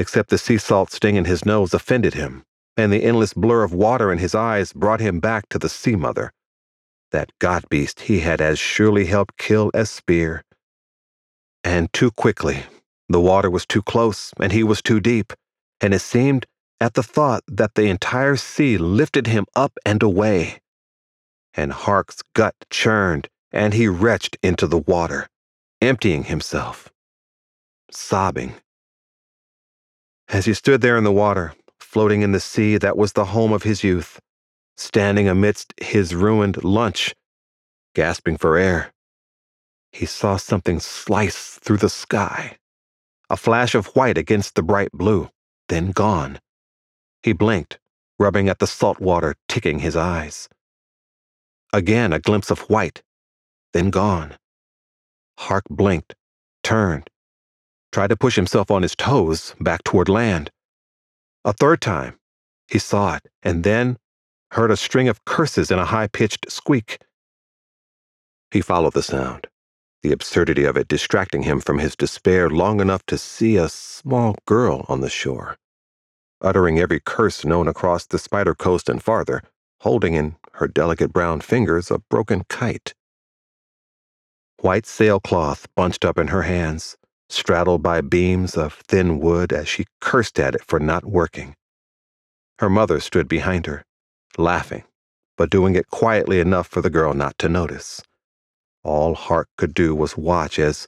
[0.01, 2.43] Except the sea salt sting in his nose offended him,
[2.75, 5.95] and the endless blur of water in his eyes brought him back to the sea
[5.95, 6.33] mother,
[7.11, 10.43] that god beast he had as surely helped kill as Spear.
[11.63, 12.63] And too quickly,
[13.09, 15.33] the water was too close, and he was too deep,
[15.79, 16.47] and it seemed
[16.79, 20.61] at the thought that the entire sea lifted him up and away.
[21.53, 25.27] And Hark's gut churned, and he retched into the water,
[25.79, 26.89] emptying himself,
[27.91, 28.55] sobbing.
[30.32, 33.51] As he stood there in the water, floating in the sea that was the home
[33.51, 34.21] of his youth,
[34.77, 37.13] standing amidst his ruined lunch,
[37.95, 38.93] gasping for air,
[39.91, 42.57] he saw something slice through the sky,
[43.29, 45.29] a flash of white against the bright blue,
[45.67, 46.39] then gone.
[47.23, 47.77] He blinked,
[48.17, 50.47] rubbing at the salt water ticking his eyes.
[51.73, 53.03] Again, a glimpse of white,
[53.73, 54.38] then gone.
[55.39, 56.15] Hark blinked,
[56.63, 57.09] turned,
[57.91, 60.51] tried to push himself on his toes back toward land.
[61.43, 62.19] A third time,
[62.67, 63.97] he saw it, and then
[64.51, 66.99] heard a string of curses and a high pitched squeak.
[68.51, 69.47] He followed the sound,
[70.03, 74.35] the absurdity of it distracting him from his despair long enough to see a small
[74.45, 75.57] girl on the shore,
[76.41, 79.41] uttering every curse known across the Spider Coast and farther,
[79.81, 82.93] holding in her delicate brown fingers a broken kite.
[84.59, 86.97] White sailcloth bunched up in her hands,
[87.32, 91.55] straddled by beams of thin wood as she cursed at it for not working.
[92.59, 93.84] Her mother stood behind her,
[94.38, 94.84] laughing,
[95.38, 98.01] but doing it quietly enough for the girl not to notice.
[98.84, 100.88] All Hark could do was watch as,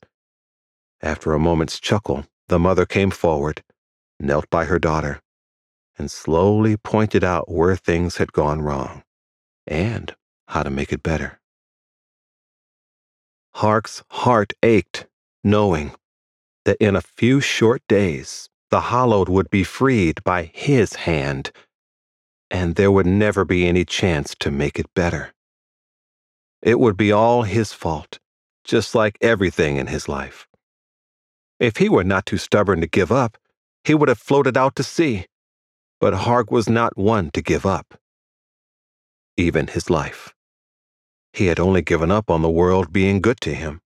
[1.01, 3.63] after a moment's chuckle, the mother came forward,
[4.19, 5.21] knelt by her daughter,
[5.97, 9.03] and slowly pointed out where things had gone wrong
[9.67, 10.15] and
[10.47, 11.39] how to make it better.
[13.55, 15.07] Hark's heart ached,
[15.43, 15.91] knowing
[16.65, 21.51] that in a few short days the hollowed would be freed by his hand,
[22.49, 25.33] and there would never be any chance to make it better.
[26.61, 28.19] It would be all his fault,
[28.63, 30.47] just like everything in his life.
[31.59, 33.37] If he were not too stubborn to give up,
[33.83, 35.27] he would have floated out to sea.
[35.99, 37.99] But Hark was not one to give up,
[39.37, 40.33] even his life.
[41.31, 43.82] He had only given up on the world being good to him.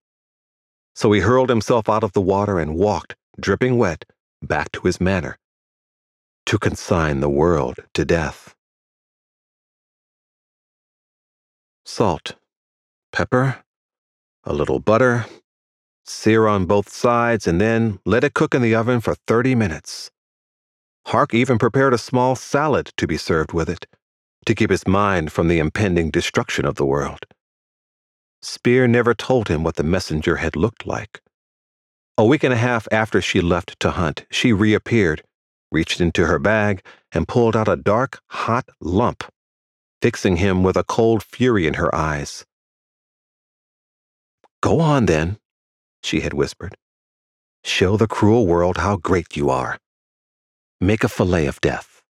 [0.98, 4.04] So he hurled himself out of the water and walked, dripping wet,
[4.42, 5.38] back to his manor,
[6.46, 8.56] to consign the world to death.
[11.86, 12.34] Salt,
[13.12, 13.62] pepper,
[14.42, 15.26] a little butter,
[16.04, 20.10] sear on both sides, and then let it cook in the oven for 30 minutes.
[21.06, 23.86] Hark even prepared a small salad to be served with it,
[24.46, 27.24] to keep his mind from the impending destruction of the world.
[28.40, 31.20] Spear never told him what the messenger had looked like.
[32.16, 35.22] A week and a half after she left to hunt, she reappeared,
[35.70, 39.24] reached into her bag, and pulled out a dark, hot lump,
[40.00, 42.44] fixing him with a cold fury in her eyes.
[44.60, 45.38] Go on, then,
[46.02, 46.76] she had whispered.
[47.64, 49.78] Show the cruel world how great you are.
[50.80, 52.02] Make a fillet of death.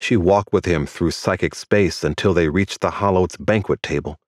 [0.00, 4.18] She walked with him through psychic space until they reached the Hollowed's banquet table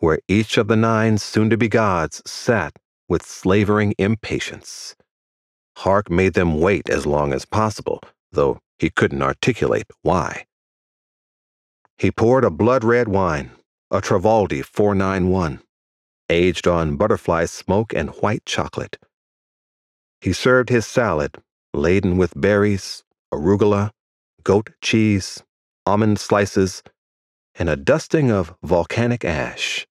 [0.00, 2.78] where each of the nine soon to be gods sat
[3.08, 4.94] with slavering impatience.
[5.78, 8.00] Hark made them wait as long as possible,
[8.32, 10.46] though he couldn't articulate why.
[11.96, 13.50] He poured a blood red wine,
[13.90, 15.60] a Travaldi 491,
[16.30, 18.98] aged on butterfly smoke and white chocolate.
[20.20, 21.36] He served his salad,
[21.72, 23.90] laden with berries, arugula,
[24.42, 25.42] goat cheese,
[25.86, 26.82] almond slices,
[27.58, 29.86] and a dusting of volcanic ash.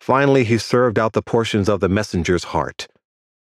[0.00, 2.86] Finally, he served out the portions of the messenger's heart,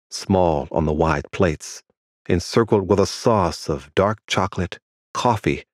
[0.09, 1.83] small on the wide plates,
[2.29, 4.79] encircled with a sauce of dark chocolate,
[5.13, 5.65] coffee,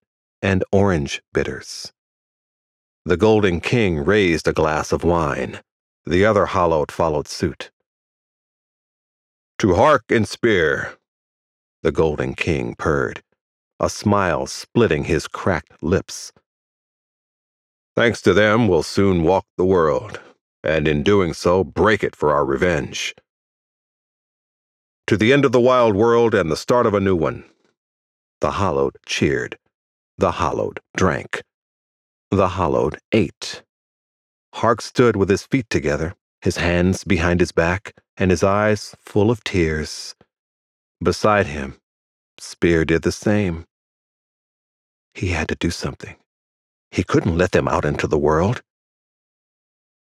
[0.41, 1.93] and orange bitters.
[3.05, 5.61] The Golden King raised a glass of wine.
[6.07, 7.71] The other Hallowed followed suit.
[9.59, 10.97] To hark and spear,
[11.83, 13.23] the Golden King purred,
[13.79, 16.33] a smile splitting his cracked lips.
[17.97, 20.21] Thanks to them, we'll soon walk the world,
[20.65, 23.15] and in doing so, break it for our revenge.
[25.07, 27.45] To the end of the wild world and the start of a new one.
[28.41, 29.59] The hollowed cheered.
[30.19, 31.43] The hollowed drank.
[32.31, 33.63] The hollowed ate.
[34.55, 39.31] Hark stood with his feet together, his hands behind his back, and his eyes full
[39.31, 40.15] of tears.
[41.03, 41.79] Beside him,
[42.39, 43.67] Spear did the same.
[45.13, 46.17] He had to do something.
[46.95, 48.63] He couldn't let them out into the world.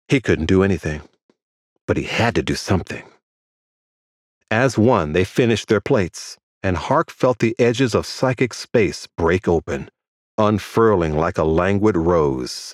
[0.08, 1.02] He couldn't do anything,
[1.86, 3.04] but he had to do something.
[4.50, 9.50] As one, they finished their plates, and Hark felt the edges of psychic space break
[9.50, 9.90] open,
[10.38, 12.74] unfurling like a languid rose.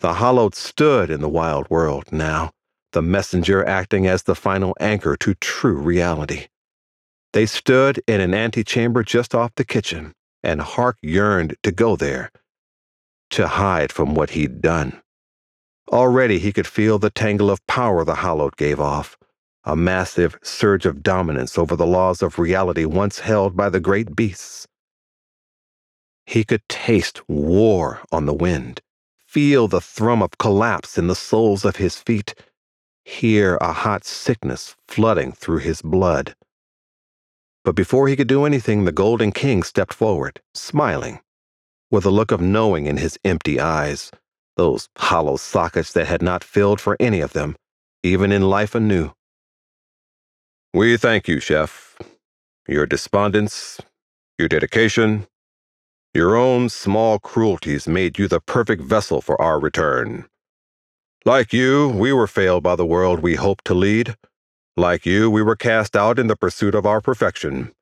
[0.00, 2.52] The Hallowed stood in the wild world now,
[2.92, 6.46] the messenger acting as the final anchor to true reality.
[7.34, 12.30] They stood in an antechamber just off the kitchen, and Hark yearned to go there
[13.30, 15.00] to hide from what he'd done.
[15.90, 19.16] Already he could feel the tangle of power the Hallowed gave off,
[19.64, 24.16] a massive surge of dominance over the laws of reality once held by the great
[24.16, 24.66] beasts.
[26.24, 28.80] He could taste war on the wind,
[29.24, 32.34] feel the thrum of collapse in the soles of his feet,
[33.04, 36.34] hear a hot sickness flooding through his blood.
[37.64, 41.20] But before he could do anything, the Golden King stepped forward, smiling
[41.90, 44.10] with a look of knowing in his empty eyes,
[44.56, 47.56] those hollow sockets that had not filled for any of them,
[48.02, 49.12] even in life anew.
[50.74, 51.96] We thank you, Chef.
[52.68, 53.80] Your despondence,
[54.38, 55.26] your dedication,
[56.14, 60.26] your own small cruelties made you the perfect vessel for our return.
[61.24, 64.16] Like you, we were failed by the world we hoped to lead.
[64.76, 67.72] Like you, we were cast out in the pursuit of our perfection.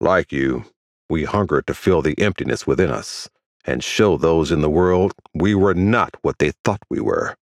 [0.00, 0.64] Like you,
[1.08, 3.28] we hungered to fill the emptiness within us
[3.64, 7.36] and show those in the world we were not what they thought we were.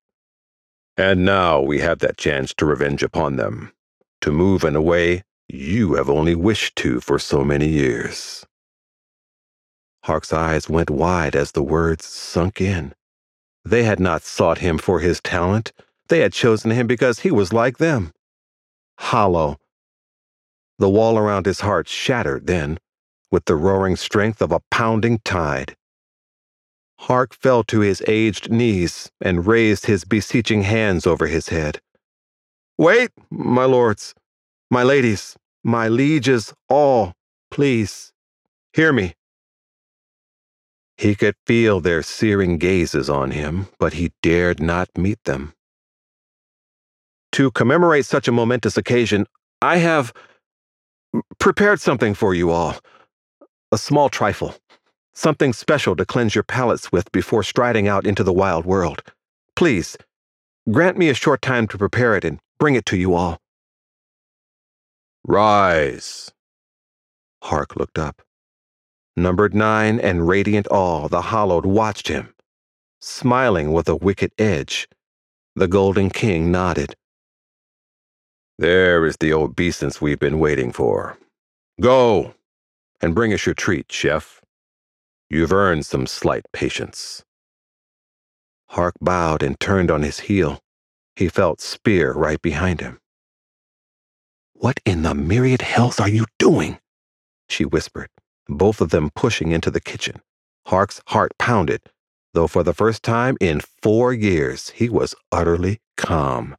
[0.97, 3.73] And now we have that chance to revenge upon them,
[4.21, 8.47] to move in a way you have only wished to for so many years.
[10.05, 12.95] Hark's eyes went wide as the words sunk in.
[13.65, 15.73] They had not sought him for his talent.
[16.09, 18.13] They had chosen him because he was like them.
[18.99, 19.59] Hollow.
[20.79, 22.79] The wall around his heart shattered then,
[23.35, 25.75] with the roaring strength of a pounding tide.
[27.01, 31.81] Hark fell to his aged knees and raised his beseeching hands over his head.
[32.79, 34.15] Wait, my lords,
[34.71, 37.13] my ladies, my lieges, all,
[37.51, 38.13] please,
[38.73, 39.15] hear me.
[40.97, 45.55] He could feel their searing gazes on him, but he dared not meet them.
[47.33, 49.27] To commemorate such a momentous occasion,
[49.61, 50.13] I have
[51.41, 52.77] prepared something for you all.
[53.73, 54.55] A small trifle.
[55.13, 59.03] Something special to cleanse your palates with before striding out into the wild world.
[59.57, 59.97] Please,
[60.71, 63.39] grant me a short time to prepare it and bring it to you all.
[65.27, 66.33] Rise.
[67.43, 68.23] Hark looked up.
[69.17, 72.35] Numbered nine and radiant all, the Hallowed watched him.
[73.01, 74.89] Smiling with a wicked edge,
[75.55, 76.97] the Golden King nodded.
[78.59, 81.17] There is the obeisance we've been waiting for.
[81.81, 82.35] Go,
[83.05, 84.41] and bring us your treat, chef.
[85.29, 87.23] You've earned some slight patience.
[88.71, 90.61] Hark bowed and turned on his heel.
[91.15, 92.99] He felt Spear right behind him.
[94.55, 96.79] What in the myriad hells are you doing?
[97.47, 98.09] She whispered,
[98.49, 100.23] both of them pushing into the kitchen.
[100.69, 101.83] Hark's heart pounded,
[102.33, 106.57] though for the first time in four years he was utterly calm.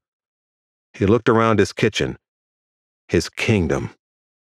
[0.94, 2.20] He looked around his kitchen,
[3.08, 3.96] his kingdom,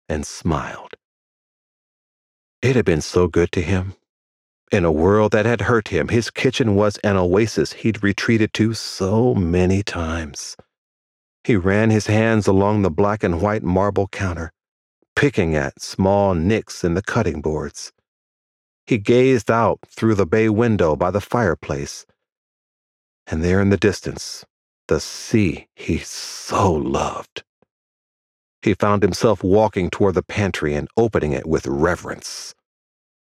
[0.08, 0.94] and smiled.
[2.62, 3.94] It had been so good to him.
[4.70, 8.72] In a world that had hurt him, his kitchen was an oasis he'd retreated to
[8.72, 10.56] so many times.
[11.42, 14.52] He ran his hands along the black and white marble counter,
[15.16, 17.92] picking at small nicks in the cutting boards.
[18.86, 22.06] He gazed out through the bay window by the fireplace,
[23.26, 24.44] and there in the distance,
[24.86, 27.42] the sea he so loved.
[28.62, 32.54] He found himself walking toward the pantry and opening it with reverence.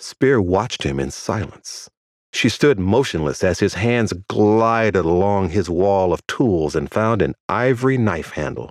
[0.00, 1.90] Spear watched him in silence.
[2.32, 7.34] She stood motionless as his hands glided along his wall of tools and found an
[7.48, 8.70] ivory knife handle.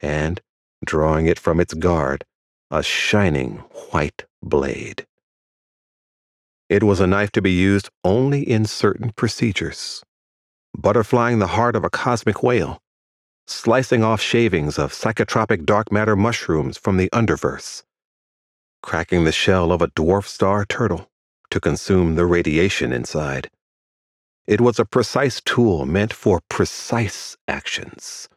[0.00, 0.40] And,
[0.84, 2.24] drawing it from its guard,
[2.70, 3.56] a shining
[3.90, 5.06] white blade.
[6.68, 10.02] It was a knife to be used only in certain procedures,
[10.76, 12.80] butterflying the heart of a cosmic whale,
[13.46, 17.82] slicing off shavings of psychotropic dark matter mushrooms from the underverse,
[18.82, 21.10] cracking the shell of a dwarf star turtle
[21.50, 23.50] to consume the radiation inside.
[24.46, 28.28] It was a precise tool meant for precise actions.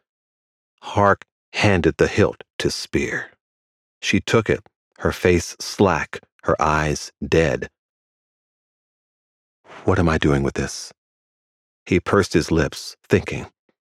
[0.82, 3.30] Hark handed the hilt to Spear.
[4.00, 4.60] She took it,
[5.00, 7.68] her face slack, her eyes dead.
[9.84, 10.92] What am I doing with this?
[11.84, 13.46] He pursed his lips, thinking,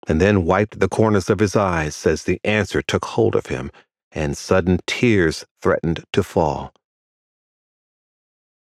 [0.08, 3.72] and then wiped the corners of his eyes as the answer took hold of him
[4.12, 6.74] and sudden tears threatened to fall.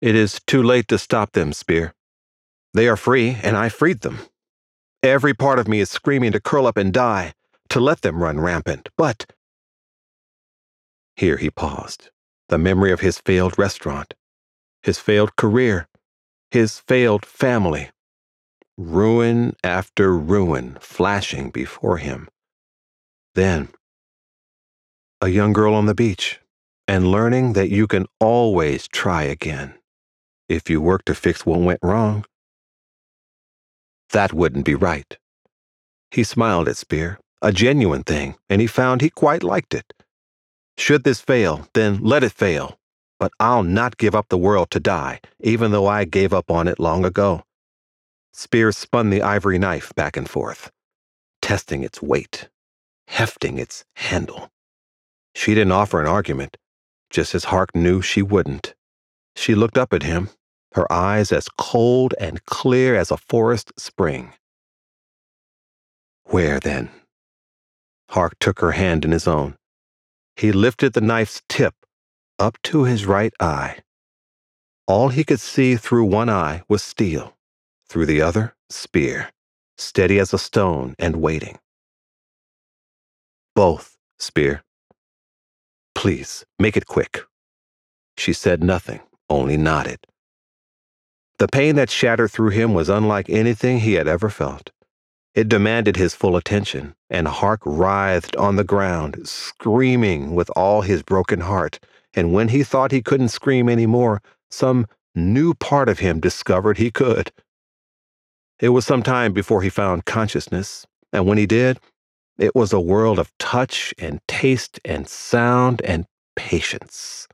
[0.02, 1.94] It is too late to stop them, Spear.
[2.74, 4.20] They are free, and I freed them.
[5.04, 7.34] Every part of me is screaming to curl up and die,
[7.70, 9.34] to let them run rampant, but.
[11.16, 12.10] Here he paused,
[12.50, 14.14] the memory of his failed restaurant,
[14.82, 15.88] his failed career,
[16.50, 17.90] his failed family.
[18.84, 22.28] Ruin after ruin flashing before him.
[23.36, 23.70] Then,
[25.22, 26.40] a young girl on the beach,
[26.88, 29.76] and learning that you can always try again
[30.50, 32.26] if you work to fix what went wrong.
[34.14, 35.16] That wouldn't be right.
[36.10, 39.94] He smiled at Spear, a genuine thing, and he found he quite liked it.
[40.76, 42.80] Should this fail, then let it fail.
[43.20, 46.68] But I'll not give up the world to die, even though I gave up on
[46.68, 47.44] it long ago.
[48.34, 50.72] Spear spun the ivory knife back and forth,
[51.42, 52.50] testing its weight,
[53.08, 54.50] hefting its handle.
[55.36, 56.58] She didn't offer an argument,
[57.10, 58.74] just as Hark knew she wouldn't.
[59.36, 60.30] She looked up at him,
[60.74, 64.34] her eyes as cold and clear as a forest spring.
[66.26, 66.90] Where then?
[68.10, 69.56] Hark took her hand in his own.
[70.36, 71.76] He lifted the knife's tip
[72.40, 73.80] up to his right eye.
[74.88, 77.38] All he could see through one eye was steel,
[77.92, 79.30] through the other, spear,
[79.78, 81.60] steady as a stone and waiting.
[83.54, 84.64] Both, Spear.
[85.94, 87.24] Please, make it quick.
[88.18, 90.00] She said nothing, only nodded.
[91.40, 94.70] The pain that shattered through him was unlike anything he had ever felt.
[95.34, 101.02] It demanded his full attention, and Hark writhed on the ground, screaming with all his
[101.04, 101.80] broken heart.
[102.14, 106.78] And when he thought he couldn't scream any more, some new part of him discovered
[106.78, 107.32] he could.
[108.62, 111.80] It was some time before he found consciousness, and when he did,
[112.38, 116.06] it was a world of touch and taste and sound and
[116.36, 117.28] patience.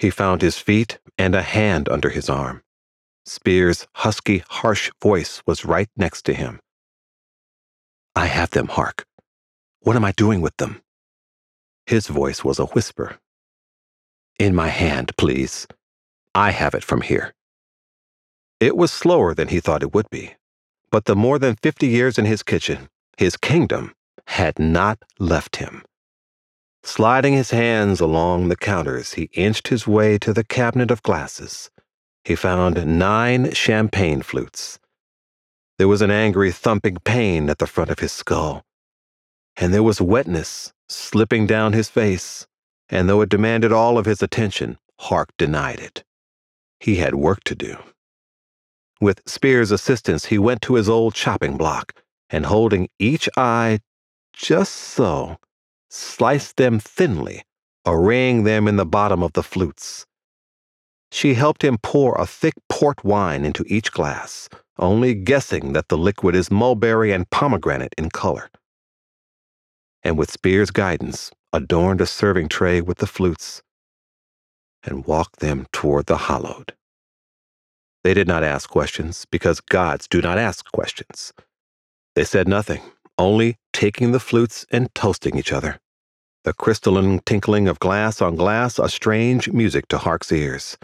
[0.00, 2.62] He found his feet and a hand under his arm.
[3.24, 6.58] Spear's husky, harsh voice was right next to him.
[8.16, 9.06] I have them, Hark.
[9.80, 10.82] What am I doing with them?
[11.86, 13.18] His voice was a whisper.
[14.38, 15.66] In my hand, please.
[16.34, 17.34] I have it from here.
[18.60, 20.34] It was slower than he thought it would be,
[20.90, 23.92] but the more than fifty years in his kitchen, his kingdom,
[24.26, 25.82] had not left him.
[26.82, 31.70] Sliding his hands along the counters, he inched his way to the cabinet of glasses
[32.24, 34.78] he found nine champagne flutes.
[35.78, 38.62] There was an angry thumping pain at the front of his skull,
[39.56, 42.46] and there was wetness slipping down his face,
[42.88, 46.04] and though it demanded all of his attention, Hark denied it.
[46.80, 47.76] He had work to do.
[49.00, 53.80] With Spear's assistance, he went to his old chopping block, and holding each eye
[54.32, 55.36] just so,
[55.90, 57.44] sliced them thinly,
[57.86, 60.06] arraying them in the bottom of the flutes.
[61.12, 65.98] She helped him pour a thick port wine into each glass, only guessing that the
[65.98, 68.50] liquid is mulberry and pomegranate in color.
[70.02, 73.62] And with Spear's guidance, adorned a serving tray with the flutes
[74.82, 76.74] and walked them toward the hallowed.
[78.04, 81.32] They did not ask questions because gods do not ask questions.
[82.14, 82.82] They said nothing,
[83.18, 85.80] only taking the flutes and toasting each other.
[86.44, 90.76] The crystalline tinkling of glass on glass, a strange music to Hark's ears.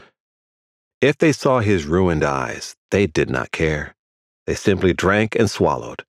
[1.02, 3.94] If they saw his ruined eyes, they did not care.
[4.46, 6.04] They simply drank and swallowed.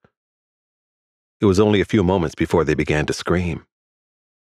[1.41, 3.65] It was only a few moments before they began to scream.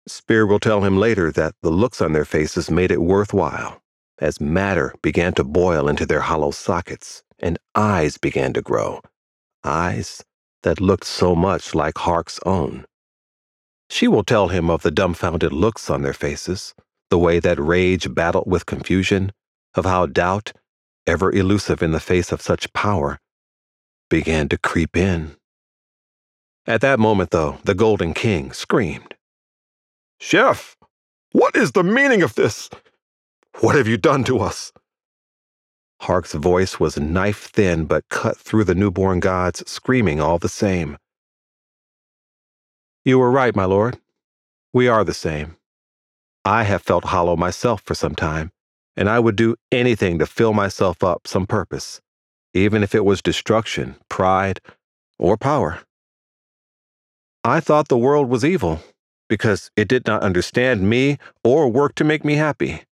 [0.07, 3.82] Spear will tell him later that the looks on their faces made it worthwhile,
[4.19, 9.01] as matter began to boil into their hollow sockets and eyes began to grow,
[9.63, 10.23] eyes
[10.63, 12.85] that looked so much like Hark's own.
[13.89, 16.73] She will tell him of the dumbfounded looks on their faces,
[17.09, 19.31] the way that rage battled with confusion,
[19.75, 20.53] of how doubt,
[21.05, 23.19] ever elusive in the face of such power,
[24.09, 25.35] began to creep in.
[26.65, 29.15] At that moment, though, the Golden King screamed.
[30.19, 30.77] Chef,
[31.31, 32.69] What is the meaning of this?
[33.61, 34.73] What have you done to us?
[36.01, 40.97] Hark's voice was knife thin, but cut through the newborn gods, screaming all the same.
[43.05, 43.99] You were right, my lord.
[44.73, 45.55] We are the same.
[46.43, 48.51] I have felt hollow myself for some time,
[48.97, 52.01] and I would do anything to fill myself up some purpose,
[52.53, 54.59] even if it was destruction, pride,
[55.17, 55.79] or power.
[57.45, 58.81] I thought the world was evil
[59.29, 62.83] because it did not understand me or work to make me happy.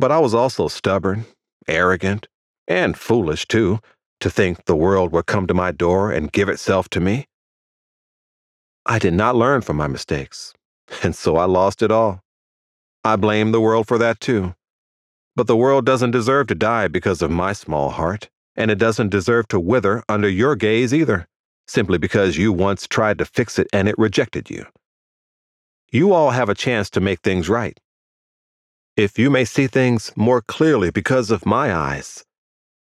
[0.00, 1.26] But I was also stubborn,
[1.68, 2.26] arrogant,
[2.66, 3.80] and foolish too,
[4.20, 7.26] to think the world would come to my door and give itself to me.
[8.86, 10.54] I did not learn from my mistakes,
[11.02, 12.22] and so I lost it all.
[13.04, 14.54] I blame the world for that too.
[15.36, 19.10] But the world doesn't deserve to die because of my small heart, and it doesn't
[19.10, 21.28] deserve to wither under your gaze either,
[21.66, 24.64] simply because you once tried to fix it and it rejected you.
[25.92, 27.78] You all have a chance to make things right.
[29.00, 32.22] If you may see things more clearly because of my eyes,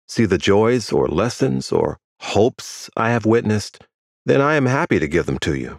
[0.09, 3.79] see the joys or lessons or hopes I have witnessed,
[4.27, 5.79] then I am happy to give them to you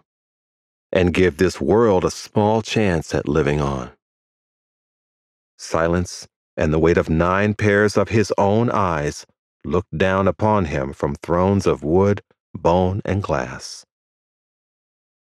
[0.94, 3.92] and give this world a small chance at living on.
[5.58, 9.26] Silence and the weight of nine pairs of his own eyes
[9.66, 12.22] looked down upon him from thrones of wood,
[12.56, 13.84] bone, and glass.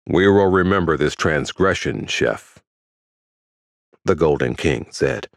[0.06, 2.51] We will remember this transgression, Chef,
[4.04, 5.28] the Golden King said,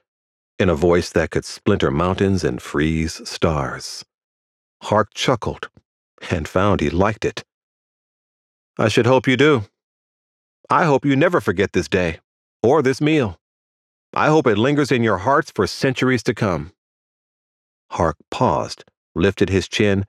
[0.57, 4.05] in a voice that could splinter mountains and freeze stars.
[4.83, 5.69] Hark chuckled
[6.31, 7.43] and found he liked it.
[8.77, 9.65] I should hope you do.
[10.69, 12.19] I hope you never forget this day
[12.63, 13.39] or this meal.
[14.13, 16.71] I hope it lingers in your hearts for centuries to come.
[17.91, 20.05] Hark paused, lifted his chin,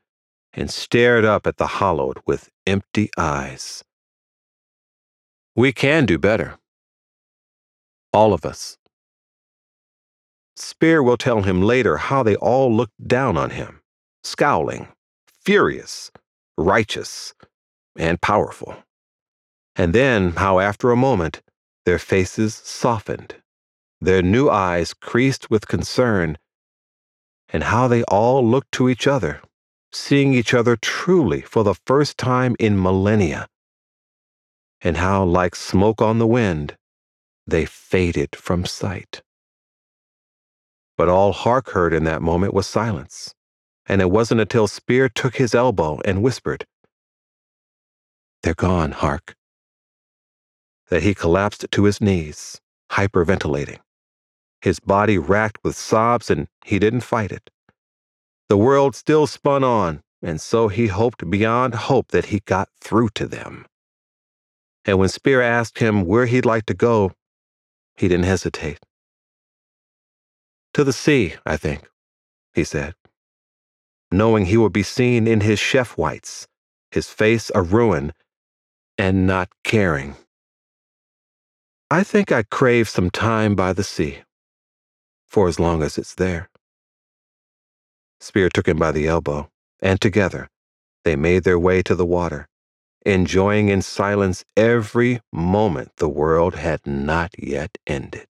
[0.53, 3.85] and stared up at the hollowed with empty eyes.
[5.55, 6.59] We can do better.
[8.17, 8.79] All of us.
[10.57, 13.83] Spear will tell him later how they all looked down on him,
[14.25, 14.89] scowling,
[15.45, 16.11] furious,
[16.57, 17.35] righteous,
[17.95, 18.75] and powerful.
[19.77, 21.43] And then how, after a moment,
[21.85, 23.35] their faces softened,
[24.01, 26.39] their new eyes creased with concern,
[27.51, 29.43] and how they all looked to each other,
[29.93, 33.47] seeing each other truly for the first time in millennia,
[34.81, 36.79] and how, like smoke on the wind,
[37.47, 39.23] they faded from sight.
[40.97, 43.35] But all Hark heard in that moment was silence,
[43.87, 46.65] and it wasn't until Spear took his elbow and whispered,
[48.43, 49.37] They're gone, Hark,
[50.89, 52.61] that he collapsed to his knees,
[52.93, 53.79] hyperventilating.
[54.63, 57.51] His body racked with sobs, and he didn't fight it.
[58.49, 63.11] The world still spun on, and so he hoped beyond hope that he got through
[63.11, 63.67] to them.
[64.85, 67.13] And when Spear asked him where he'd like to go,
[67.97, 68.79] he didn't hesitate.
[70.75, 71.89] To the sea, I think,
[72.53, 72.95] he said,
[74.11, 76.47] knowing he would be seen in his chef whites,
[76.91, 78.13] his face a ruin,
[78.99, 80.17] and not caring.
[81.91, 84.19] I think I crave some time by the sea,
[85.29, 86.51] for as long as it's there.
[88.21, 90.49] Spear took him by the elbow, and together
[91.05, 92.49] they made their way to the water,
[93.07, 98.27] enjoying in silence every moment the world had not yet ended.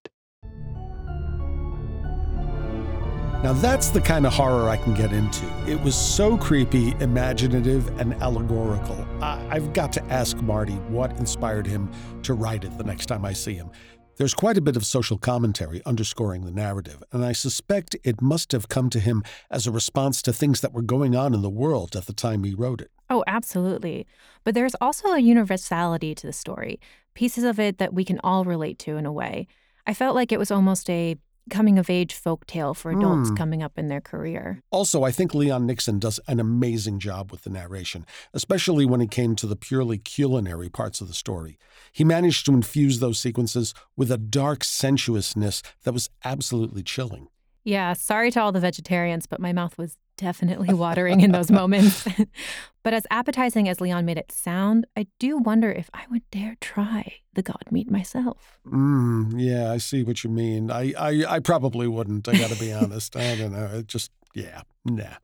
[3.43, 5.47] Now, that's the kind of horror I can get into.
[5.69, 9.07] It was so creepy, imaginative, and allegorical.
[9.21, 11.91] I- have got to ask Marty what inspired him
[12.23, 13.71] to write it the next time I see him.
[14.17, 18.53] There's quite a bit of social commentary underscoring the narrative, and I suspect it must
[18.53, 21.51] have come to him as a response to things that were going on in the
[21.51, 22.91] world at the time he wrote it.
[23.11, 24.07] Oh, absolutely.
[24.43, 26.81] But there's also a universality to the story,
[27.13, 29.49] pieces of it that we can all relate to in a way.
[29.87, 31.17] I felt like it was almost a
[31.51, 33.37] coming of age folk tale for adults mm.
[33.37, 34.61] coming up in their career.
[34.71, 39.11] Also, I think Leon Nixon does an amazing job with the narration, especially when it
[39.11, 41.59] came to the purely culinary parts of the story.
[41.93, 47.29] He managed to infuse those sequences with a dark sensuousness that was absolutely chilling.
[47.65, 52.07] Yeah, sorry to all the vegetarians, but my mouth was definitely watering in those moments.
[52.83, 56.57] but as appetizing as Leon made it sound, I do wonder if I would dare
[56.61, 58.59] try the god meat myself.
[58.67, 60.71] Mm, yeah, I see what you mean.
[60.71, 62.29] I, I, I probably wouldn't.
[62.29, 63.17] I got to be honest.
[63.17, 63.71] I don't know.
[63.75, 65.17] It just, yeah, nah.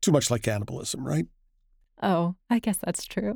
[0.00, 1.26] Too much like cannibalism, right?
[2.02, 3.34] Oh, I guess that's true.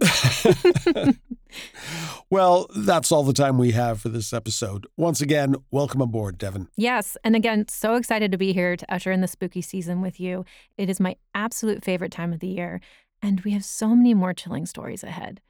[2.31, 4.87] well, that's all the time we have for this episode.
[4.97, 6.69] Once again, welcome aboard, Devin.
[6.77, 7.17] Yes.
[7.25, 10.45] And again, so excited to be here to usher in the spooky season with you.
[10.77, 12.81] It is my absolute favorite time of the year,
[13.23, 15.41] and we have so many more chilling stories ahead.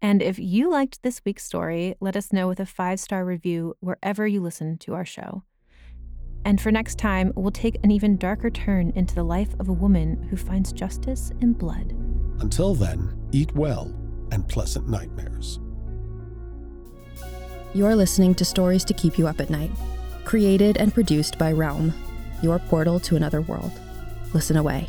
[0.00, 3.74] And if you liked this week's story, let us know with a five star review
[3.80, 5.44] wherever you listen to our show.
[6.44, 9.72] And for next time, we'll take an even darker turn into the life of a
[9.72, 11.94] woman who finds justice in blood.
[12.40, 13.94] Until then, eat well
[14.30, 15.60] and pleasant nightmares.
[17.72, 19.70] You're listening to Stories to Keep You Up at Night,
[20.24, 21.92] created and produced by Realm,
[22.42, 23.72] your portal to another world.
[24.32, 24.88] Listen away.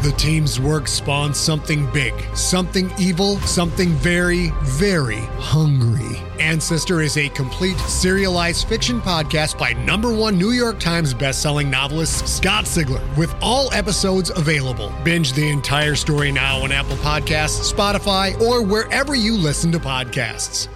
[0.00, 6.20] The team's work spawned something big, something evil, something very, very hungry.
[6.38, 12.28] Ancestor is a complete serialized fiction podcast by number one New York Times bestselling novelist
[12.28, 14.92] Scott Sigler, with all episodes available.
[15.02, 20.68] Binge the entire story now on Apple Podcasts, Spotify, or wherever you listen to podcasts.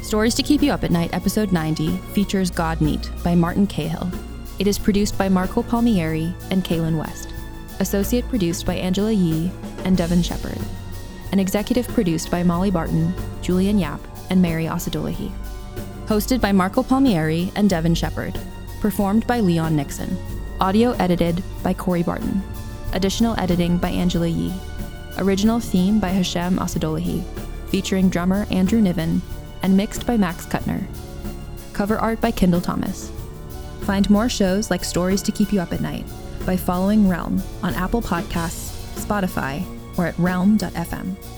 [0.00, 4.10] Stories to Keep You Up at Night, episode 90, features God Meat by Martin Cahill.
[4.58, 7.32] It is produced by Marco Palmieri and Kaylin West.
[7.78, 9.52] Associate produced by Angela Yee
[9.84, 10.58] and Devin Shepard.
[11.30, 14.00] And executive produced by Molly Barton, Julian Yap,
[14.30, 15.30] and Mary Osadolahi.
[16.06, 18.36] Hosted by Marco Palmieri and Devin Shepard.
[18.80, 20.16] Performed by Leon Nixon.
[20.60, 22.42] Audio edited by Corey Barton.
[22.94, 24.54] Additional editing by Angela Yee.
[25.18, 27.22] Original theme by Hashem Osadolahi,
[27.68, 29.22] featuring drummer Andrew Niven,
[29.62, 30.84] and mixed by Max Kuttner.
[31.72, 33.12] Cover art by Kendall Thomas.
[33.88, 36.04] Find more shows like Stories to Keep You Up at Night
[36.44, 38.68] by following Realm on Apple Podcasts,
[39.02, 39.64] Spotify,
[39.96, 41.37] or at realm.fm.